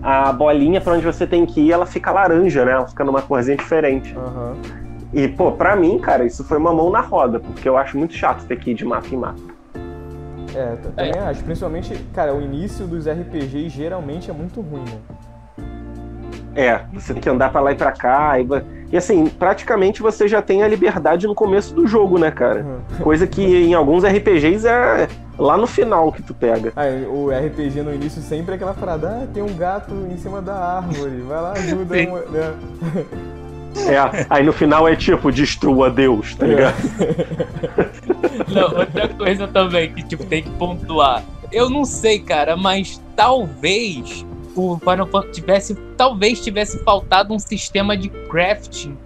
[0.03, 2.73] a bolinha para onde você tem que ir, ela fica laranja, né?
[2.73, 4.17] Ela fica numa corzinha diferente.
[4.17, 4.55] Uhum.
[5.12, 8.14] E, pô, pra mim, cara, isso foi uma mão na roda, porque eu acho muito
[8.14, 9.41] chato ter que ir de mapa em mapa.
[10.55, 11.19] É, também é.
[11.19, 11.45] acho.
[11.45, 15.67] Principalmente, cara, o início dos RPGs geralmente é muito ruim, né?
[16.55, 18.41] É, você tem que andar para lá e pra cá.
[18.41, 18.47] E,
[18.91, 22.62] e, assim, praticamente você já tem a liberdade no começo do jogo, né, cara?
[22.62, 23.05] Uhum.
[23.05, 25.09] Coisa que em alguns RPGs é
[25.39, 26.72] lá no final que tu pega.
[26.76, 30.41] Ah, o RPG no início sempre é aquela parada, ah, tem um gato em cima
[30.43, 31.95] da árvore, vai lá, ajuda.
[31.95, 32.55] Né?
[33.76, 36.76] É, aí no final é tipo, destrua Deus, tá ligado?
[37.01, 38.55] É.
[38.55, 41.22] Não, outra coisa também que tipo, tem que pontuar.
[41.53, 44.24] Eu não sei, cara, mas talvez
[44.55, 48.97] o Final Fantasy tivesse, talvez tivesse faltado um sistema de crafting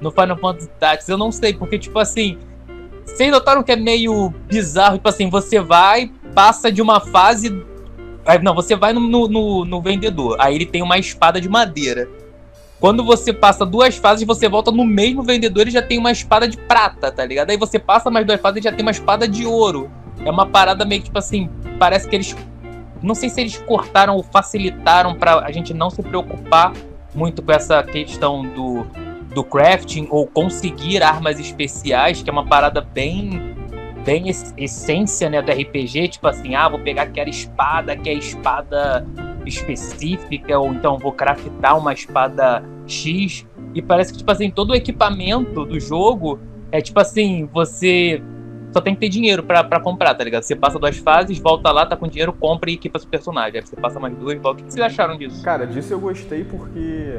[0.00, 1.08] no Final Fantasy Tactics.
[1.08, 2.38] Eu não sei, porque tipo assim,
[3.14, 7.50] vocês notaram que é meio bizarro, tipo assim, você vai, passa de uma fase.
[8.42, 12.08] Não, você vai no, no, no vendedor, aí ele tem uma espada de madeira.
[12.78, 16.46] Quando você passa duas fases, você volta no mesmo vendedor e já tem uma espada
[16.46, 17.50] de prata, tá ligado?
[17.50, 19.90] Aí você passa mais duas fases e já tem uma espada de ouro.
[20.24, 22.36] É uma parada meio que, tipo assim, parece que eles.
[23.02, 26.72] Não sei se eles cortaram ou facilitaram para a gente não se preocupar
[27.14, 28.86] muito com essa questão do,
[29.34, 33.54] do crafting ou conseguir armas especiais, que é uma parada bem
[34.04, 34.24] bem
[34.56, 39.06] essência né, do RPG, tipo assim, ah, vou pegar aquela espada que é espada
[39.44, 43.46] específica, ou então vou craftar uma espada X.
[43.74, 46.40] E parece que, tipo assim, todo o equipamento do jogo
[46.72, 48.22] é tipo assim, você
[48.72, 50.42] só tem que ter dinheiro para comprar, tá ligado?
[50.42, 53.60] Você passa duas fases, volta lá, tá com dinheiro, compra e equipa seu personagem.
[53.60, 54.62] Aí você passa mais duas, volta.
[54.62, 55.42] O que vocês acharam disso?
[55.42, 57.14] Cara, disso eu gostei porque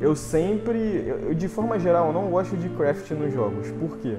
[0.00, 3.70] eu sempre, eu, de forma geral, eu não gosto de craft nos jogos.
[3.72, 4.16] Por quê?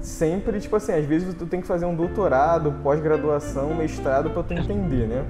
[0.00, 4.52] Sempre, tipo assim, às vezes tu tem que fazer um doutorado, pós-graduação, mestrado para tu
[4.52, 5.24] entender, né?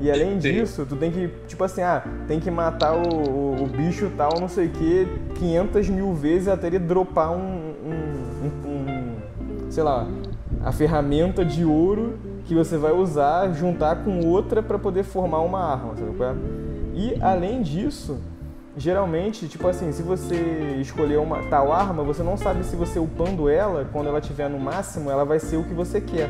[0.00, 3.66] E além disso, tu tem que, tipo assim, ah, tem que matar o, o, o
[3.66, 8.68] bicho tal, não sei o que, 500 mil vezes até ele dropar um, um, um,
[8.68, 10.06] um, sei lá,
[10.64, 15.60] a ferramenta de ouro que você vai usar, juntar com outra para poder formar uma
[15.60, 16.22] arma, sabe?
[16.22, 16.34] É?
[16.94, 18.18] E além disso,
[18.76, 23.48] geralmente, tipo assim, se você escolher uma tal arma, você não sabe se você upando
[23.48, 26.28] ela, quando ela estiver no máximo, ela vai ser o que você quer.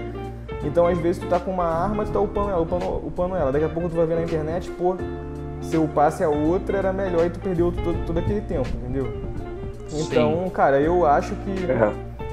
[0.62, 3.52] Então, às vezes, tu tá com uma arma, tu tá upando ela, upando, upando ela.
[3.52, 4.96] Daqui a pouco tu vai ver na internet, pô,
[5.60, 9.06] se eu passe a outra era melhor e tu perdeu todo, todo aquele tempo, entendeu?
[9.92, 10.50] Então, Sim.
[10.50, 11.92] cara, eu acho que é.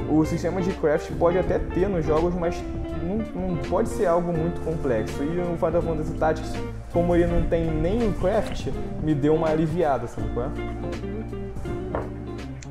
[0.09, 2.61] o sistema de craft pode até ter nos jogos, mas
[3.01, 5.21] não, não, pode ser algo muito complexo.
[5.23, 6.53] E no Final Fantasy Tactics,
[6.91, 8.67] como ele não tem nem o craft,
[9.01, 10.49] me deu uma aliviada, sabe qual é?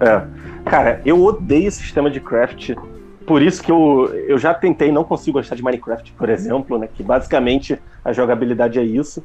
[0.00, 0.22] É.
[0.64, 2.74] Cara, eu odeio sistema de craft.
[3.26, 6.88] Por isso que eu, eu já tentei, não consigo gostar de Minecraft, por exemplo, né?
[6.92, 9.22] Que basicamente a jogabilidade é isso.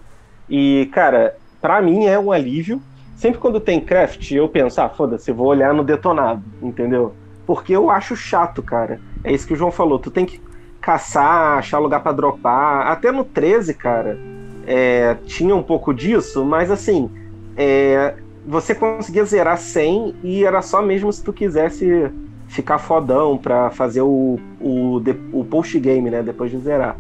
[0.50, 2.82] E, cara, para mim é um alívio.
[3.16, 7.14] Sempre quando tem craft, eu penso, ah, foda-se, vou olhar no detonado, entendeu?
[7.48, 9.00] Porque eu acho chato, cara.
[9.24, 9.98] É isso que o João falou.
[9.98, 10.42] Tu tem que
[10.82, 12.88] caçar, achar lugar para dropar.
[12.88, 14.20] Até no 13, cara,
[14.66, 17.10] é, tinha um pouco disso, mas assim,
[17.56, 22.12] é, você conseguia zerar 100 e era só mesmo se tu quisesse
[22.48, 25.02] ficar fodão pra fazer o, o,
[25.34, 26.98] o post-game, né, depois de zerar.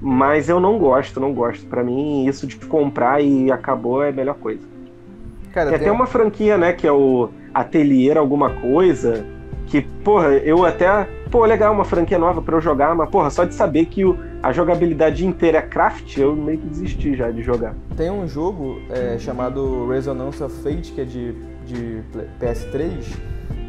[0.00, 1.66] Mas eu não gosto, não gosto.
[1.66, 4.66] Para mim, isso de comprar e acabou é a melhor coisa.
[5.52, 9.24] Cara, tem, tem até uma franquia, né, que é o Atelier alguma coisa,
[9.66, 13.44] que, porra, eu até pô, legal, uma franquia nova para eu jogar, mas, porra, só
[13.44, 17.42] de saber que o, a jogabilidade inteira é craft, eu meio que desisti já de
[17.42, 17.74] jogar.
[17.96, 21.32] Tem um jogo é, chamado Resonance of Fate, que é de,
[21.64, 22.02] de
[22.40, 23.04] PS3,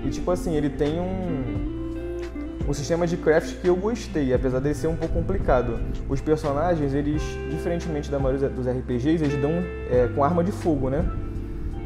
[0.03, 4.73] e, tipo assim, ele tem um, um sistema de craft que eu gostei, apesar dele
[4.73, 5.79] ser um pouco complicado.
[6.09, 7.21] Os personagens, eles,
[7.51, 9.51] diferentemente da maioria dos RPGs, eles dão
[9.91, 11.05] é, com arma de fogo, né?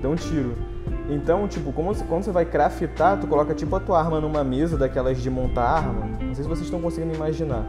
[0.02, 0.56] Dão tiro.
[1.10, 4.78] Então, tipo, como, quando você vai craftar, tu coloca tipo a tua arma numa mesa
[4.78, 6.08] daquelas de montar arma.
[6.22, 7.66] Não sei se vocês estão conseguindo imaginar.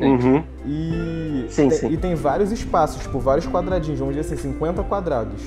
[0.00, 0.42] Uhum.
[0.66, 1.90] E, sim, tem, sim.
[1.90, 5.42] e tem vários espaços, tipo, vários quadradinhos, vamos dizer assim, 50 quadrados.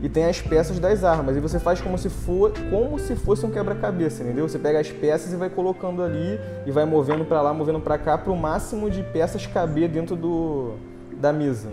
[0.00, 1.36] E tem as peças das armas.
[1.36, 4.48] E você faz como se, for, como se fosse um quebra-cabeça, entendeu?
[4.48, 7.98] Você pega as peças e vai colocando ali e vai movendo para lá, movendo para
[7.98, 10.74] cá, para o máximo de peças caber dentro do,
[11.16, 11.70] da mesa.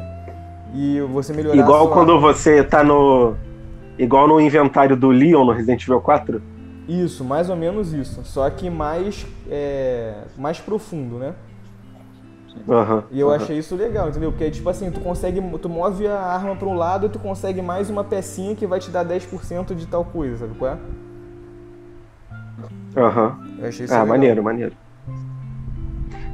[0.73, 3.35] E você melhorar Igual quando você tá no
[3.97, 6.41] Igual no inventário do Leon no Resident Evil 4?
[6.87, 8.23] Isso, mais ou menos isso.
[8.25, 11.33] Só que mais, é, mais profundo, né?
[12.67, 13.33] Uhum, e eu uhum.
[13.33, 14.31] achei isso legal, entendeu?
[14.31, 17.61] Porque tipo assim, tu consegue, tu move a arma para um lado e tu consegue
[17.61, 20.77] mais uma pecinha que vai te dar 10% de tal coisa, sabe qual é?
[22.97, 23.37] Aham.
[23.39, 23.55] Uhum.
[23.59, 24.07] Eu achei isso Ah, legal.
[24.07, 24.77] maneiro, maneiro.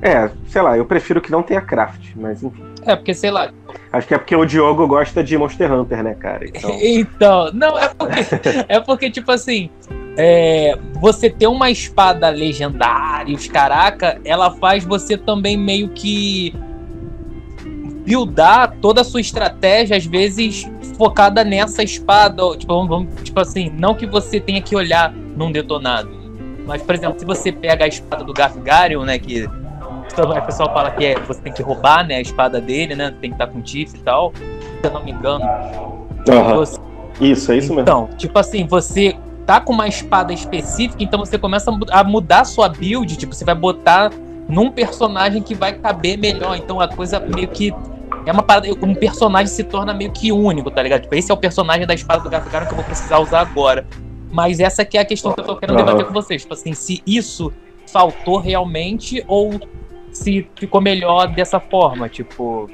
[0.02, 2.64] É, sei lá, eu prefiro que não tenha craft, mas enfim.
[2.84, 3.52] É, porque sei lá,
[3.92, 6.46] Acho que é porque o Diogo gosta de Monster Hunter, né, cara?
[6.54, 8.20] Então, então não, é porque,
[8.70, 9.70] é porque tipo assim,
[10.18, 16.54] é, você ter uma espada legendária, os caraca, ela faz você também meio que
[18.06, 22.44] buildar toda a sua estratégia, às vezes focada nessa espada.
[22.58, 26.10] Tipo, vamos, tipo assim, não que você tenha que olhar num detonado.
[26.66, 30.92] Mas, por exemplo, se você pega a espada do Gargarion, né, que o pessoal fala
[30.92, 33.14] que é, você tem que roubar, né, a espada dele, né?
[33.22, 34.34] Tem que estar com o Tiff e tal.
[34.82, 35.44] Se eu não me engano.
[36.28, 36.56] Uhum.
[36.56, 36.80] Você...
[37.20, 37.82] Isso, é isso mesmo.
[37.82, 39.16] Então, tipo assim, você
[39.52, 43.44] tá com uma espada específica, então você começa a mudar a sua build, tipo, você
[43.44, 44.10] vai botar
[44.48, 46.56] num personagem que vai caber melhor.
[46.56, 47.74] Então a coisa meio que
[48.26, 51.02] é uma parada, um personagem se torna meio que único, tá ligado?
[51.02, 53.86] Tipo, esse é o personagem da espada do Gargano que eu vou precisar usar agora.
[54.32, 55.86] Mas essa aqui é a questão que eu tô querendo uhum.
[55.86, 56.44] debater com vocês.
[56.44, 57.52] Tipo assim, se isso
[57.88, 59.60] faltou realmente ou
[60.14, 62.70] se ficou melhor dessa forma, tipo.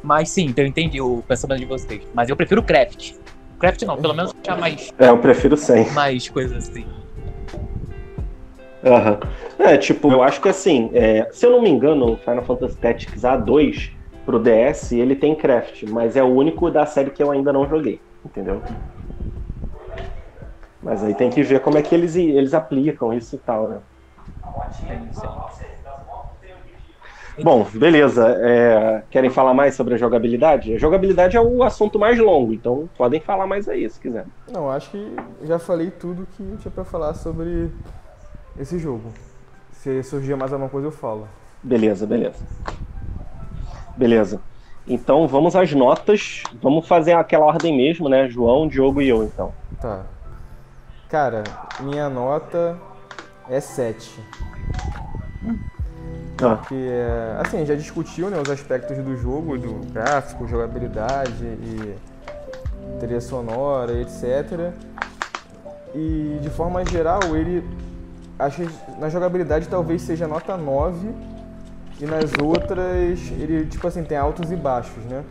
[0.00, 2.02] Mas sim, então eu entendi o pensamento de vocês.
[2.14, 3.14] Mas eu prefiro craft.
[3.60, 4.88] Craft não, pelo menos tinha mais.
[4.98, 5.90] É, eu prefiro sem.
[5.92, 6.86] Mais coisas assim.
[8.82, 9.20] Aham.
[9.58, 9.66] Uhum.
[9.66, 13.22] É, tipo, eu acho que assim, é, se eu não me engano, Final Fantasy Tactics
[13.22, 13.90] A2
[14.24, 17.68] pro DS, ele tem craft, mas é o único da série que eu ainda não
[17.68, 18.62] joguei, entendeu?
[20.82, 23.82] Mas aí tem que ver como é que eles, eles aplicam isso e tal, né?
[24.88, 25.28] Sim, sim.
[27.42, 28.36] Bom, beleza.
[28.40, 30.74] É, querem falar mais sobre a jogabilidade?
[30.74, 34.26] A jogabilidade é o assunto mais longo, então podem falar mais aí se quiser.
[34.50, 37.70] Não, acho que já falei tudo que tinha para falar sobre
[38.58, 39.12] esse jogo.
[39.72, 41.26] Se surgir mais alguma coisa, eu falo.
[41.62, 42.44] Beleza, beleza.
[43.96, 44.40] Beleza.
[44.86, 46.42] Então vamos às notas.
[46.60, 48.28] Vamos fazer aquela ordem mesmo, né?
[48.28, 49.52] João, Diogo e eu, então.
[49.80, 50.04] Tá.
[51.08, 51.44] Cara,
[51.80, 52.78] minha nota
[53.48, 54.20] é 7.
[55.46, 55.79] Ah.
[56.56, 56.88] Porque,
[57.38, 61.94] assim, já discutiu né, os aspectos do jogo, do gráfico, jogabilidade e
[62.98, 64.72] trilha sonora, etc.
[65.94, 67.64] E de forma geral, ele
[68.38, 68.62] acho
[68.98, 71.10] na jogabilidade talvez seja nota 9
[72.00, 75.24] e nas outras ele tipo assim tem altos e baixos, né?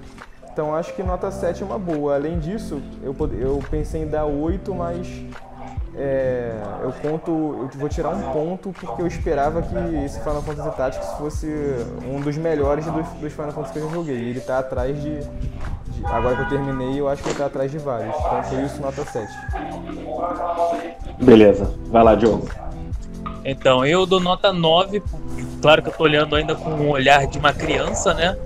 [0.52, 2.16] Então acho que nota 7 é uma boa.
[2.16, 5.08] Além disso, eu, eu pensei em dar 8, mas
[5.96, 9.76] é, eu conto, eu vou tirar um ponto porque eu esperava que
[10.06, 11.48] esse Final Fantasy Tactics fosse
[12.08, 14.16] um dos melhores dos, dos Final Fantasy que eu joguei.
[14.16, 17.72] Ele tá atrás de, de, Agora que eu terminei, eu acho que ele tá atrás
[17.72, 18.16] de vários.
[18.16, 19.28] Então por isso, nota 7.
[21.22, 22.48] Beleza, vai lá, Diogo.
[23.44, 25.02] Então, eu dou nota 9.
[25.62, 28.38] Claro que eu tô olhando ainda com o olhar de uma criança, né?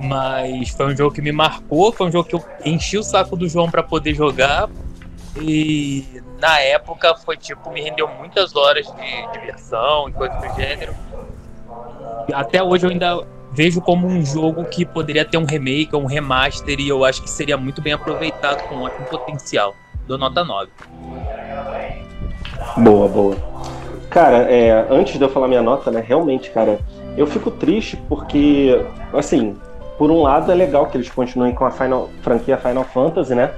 [0.00, 3.36] Mas foi um jogo que me marcou, foi um jogo que eu enchi o saco
[3.36, 4.68] do João para poder jogar.
[5.40, 10.94] E na época foi tipo, me rendeu muitas horas de diversão e coisas do gênero.
[12.32, 16.78] Até hoje eu ainda vejo como um jogo que poderia ter um remake um remaster
[16.78, 19.74] e eu acho que seria muito bem aproveitado com um ótimo potencial.
[20.06, 20.70] Dou nota 9.
[22.76, 23.36] Boa, boa.
[24.10, 26.78] Cara, é, antes de eu falar minha nota, né, realmente, cara,
[27.16, 28.80] eu fico triste porque,
[29.12, 29.56] assim,
[29.98, 33.52] por um lado é legal que eles continuem com a Final, franquia Final Fantasy, né?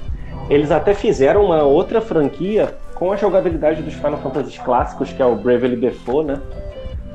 [0.50, 5.24] Eles até fizeram uma outra franquia com a jogabilidade dos Final Fantasy clássicos, que é
[5.24, 6.40] o Bravely Default, né?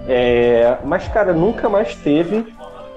[0.08, 2.46] É, mas, cara, nunca mais teve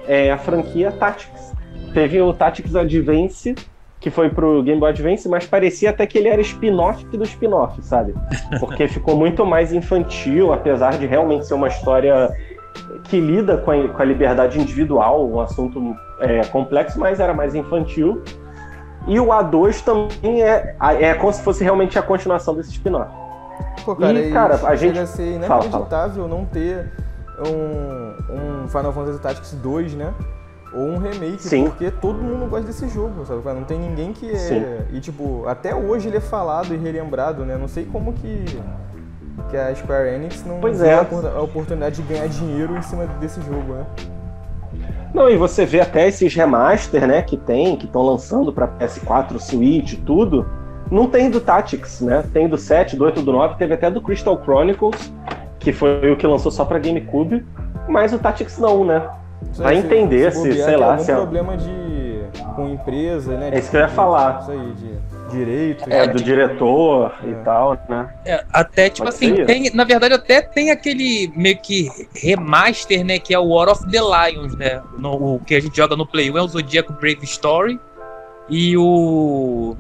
[0.07, 1.53] é, a franquia Tactics.
[1.93, 3.55] Teve o Tactics Advance,
[3.99, 7.83] que foi pro Game Boy Advance, mas parecia até que ele era spin-off do spin-off,
[7.83, 8.15] sabe?
[8.61, 12.31] Porque ficou muito mais infantil, apesar de realmente ser uma história
[13.05, 17.55] que lida com a, com a liberdade individual, um assunto é, complexo, mas era mais
[17.55, 18.23] infantil.
[19.09, 23.11] E o A2 também é, é como se fosse realmente a continuação desse spin-off.
[23.85, 24.93] Pô, cara, e, cara a gente.
[24.93, 26.29] Chega a ser inacreditável fala, fala.
[26.29, 26.93] não ter
[27.39, 30.13] um, um Final Fantasy Tactics 2, né?
[30.75, 31.65] Ou um remake, Sim.
[31.65, 33.43] porque todo mundo gosta desse jogo, sabe?
[33.43, 34.37] Não tem ninguém que é.
[34.37, 34.65] Sim.
[34.93, 37.57] E tipo, até hoje ele é falado e relembrado, né?
[37.57, 38.45] Não sei como que,
[39.49, 40.95] que a Square Enix não pois é.
[40.95, 43.87] a oportunidade de ganhar dinheiro em cima desse jogo, né?
[45.13, 49.39] Não, e você vê até esses remaster, né, que tem, que estão lançando para PS4,
[49.39, 50.47] Switch, tudo.
[50.91, 52.25] Não tem do Tactics, né?
[52.33, 55.13] Tem do 7, do 8, do 9, teve até do Crystal Chronicles,
[55.59, 57.45] que foi o que lançou só para GameCube,
[57.87, 59.07] mas o Tactics não, né?
[59.57, 61.89] Vai entender se, se sei lá, se é problema de
[62.55, 63.51] com empresa, né?
[63.53, 64.41] É isso que eu ia falar.
[64.41, 64.99] Isso aí, de
[65.29, 65.85] direito.
[65.89, 67.31] É, do diretor é.
[67.31, 68.09] e tal, né?
[68.25, 73.19] É, até, tipo Pode assim, tem, na verdade, até tem aquele meio que remaster, né?
[73.19, 74.83] Que é o War of the Lions, né?
[74.99, 77.79] No, o que a gente joga no Play 1 é o Zodiac Brave Story.
[78.49, 79.77] E o.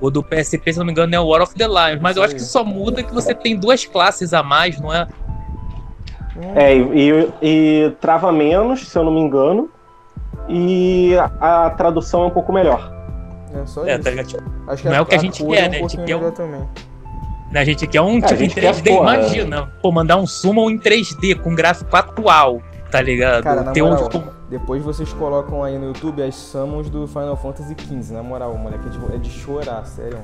[0.00, 2.00] O do PSP, se não me engano, é o War of the Lions.
[2.00, 5.06] Mas eu acho que só muda que você tem duas classes a mais, não é?
[6.54, 9.68] É, e, e, trava menos, se eu não me engano.
[10.48, 12.99] E a, a tradução é um pouco melhor.
[13.52, 14.02] É só é, isso.
[14.04, 15.78] Tá tipo, Acho que não é o que a gente quer, né?
[15.78, 16.30] a gente quer um...
[16.30, 16.68] também.
[17.52, 19.72] A gente quer um é, tipo em 3D, quer, imagina.
[19.82, 23.42] Pô, mandar um summon em 3D com gráfico atual, tá ligado?
[23.42, 24.48] Cara, na moral, um...
[24.48, 28.86] depois vocês colocam aí no YouTube as summons do Final Fantasy XV, na moral, moleque,
[28.86, 30.18] é de, é de chorar, sério.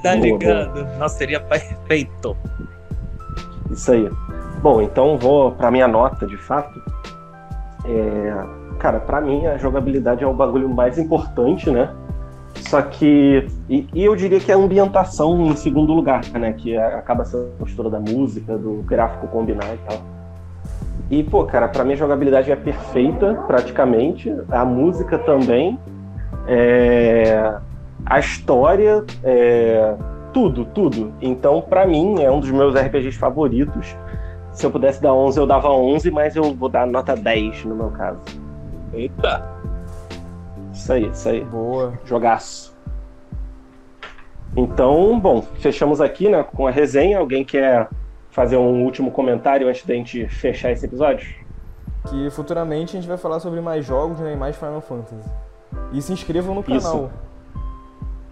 [0.00, 0.72] Tá boa, ligado?
[0.74, 0.98] Boa.
[0.98, 2.36] Nossa, seria perfeito.
[3.70, 4.08] Isso aí.
[4.62, 6.80] Bom, então vou para minha nota, de fato.
[7.84, 11.88] É, cara, para mim a jogabilidade é o bagulho mais importante, né?
[12.68, 13.48] Só que.
[13.66, 16.52] E, e, eu diria que a ambientação em segundo lugar, né?
[16.52, 19.98] Que é, acaba sendo a postura da música, do gráfico combinar e tal.
[21.10, 24.30] E, pô, cara, pra mim a jogabilidade é perfeita, praticamente.
[24.50, 25.78] A música também.
[26.46, 27.56] É...
[28.04, 29.02] A história.
[29.22, 29.94] É...
[30.30, 31.14] Tudo, tudo.
[31.22, 33.96] Então, para mim, é um dos meus RPGs favoritos.
[34.52, 37.74] Se eu pudesse dar 11, eu dava 11, mas eu vou dar nota 10 no
[37.76, 38.43] meu caso.
[38.94, 39.44] Eita!
[40.72, 41.44] Isso aí, isso aí.
[41.44, 41.98] Boa.
[42.04, 42.74] Jogaço.
[44.56, 47.18] Então, bom, fechamos aqui né, com a resenha.
[47.18, 47.88] Alguém quer
[48.30, 51.34] fazer um último comentário antes da gente fechar esse episódio?
[52.08, 55.28] Que futuramente a gente vai falar sobre mais jogos né, e mais Final Fantasy.
[55.92, 57.10] E se inscrevam no canal.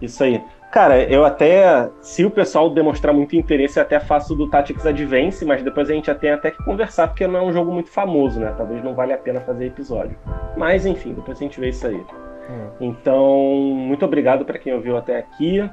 [0.01, 0.43] Isso, Isso aí.
[0.73, 5.45] Cara, eu até, se o pessoal demonstrar muito interesse, eu até faço do Tactics Advance,
[5.45, 7.91] mas depois a gente já tem até que conversar, porque não é um jogo muito
[7.91, 8.51] famoso, né?
[8.57, 10.17] Talvez não valha a pena fazer episódio.
[10.57, 12.03] Mas enfim, depois a gente vê isso aí.
[12.49, 12.69] Hum.
[12.81, 13.45] Então,
[13.75, 15.63] muito obrigado para quem ouviu até aqui.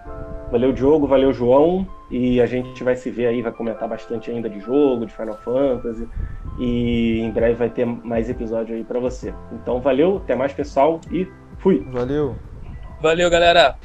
[0.50, 1.88] Valeu, Diogo, valeu, João.
[2.10, 5.38] E a gente vai se ver aí, vai comentar bastante ainda de jogo, de Final
[5.38, 6.06] Fantasy.
[6.58, 9.32] E em breve vai ter mais episódio aí para você.
[9.50, 11.26] Então, valeu, até mais, pessoal, e
[11.56, 11.82] fui.
[11.90, 12.36] Valeu.
[13.00, 13.76] Valeu, galera.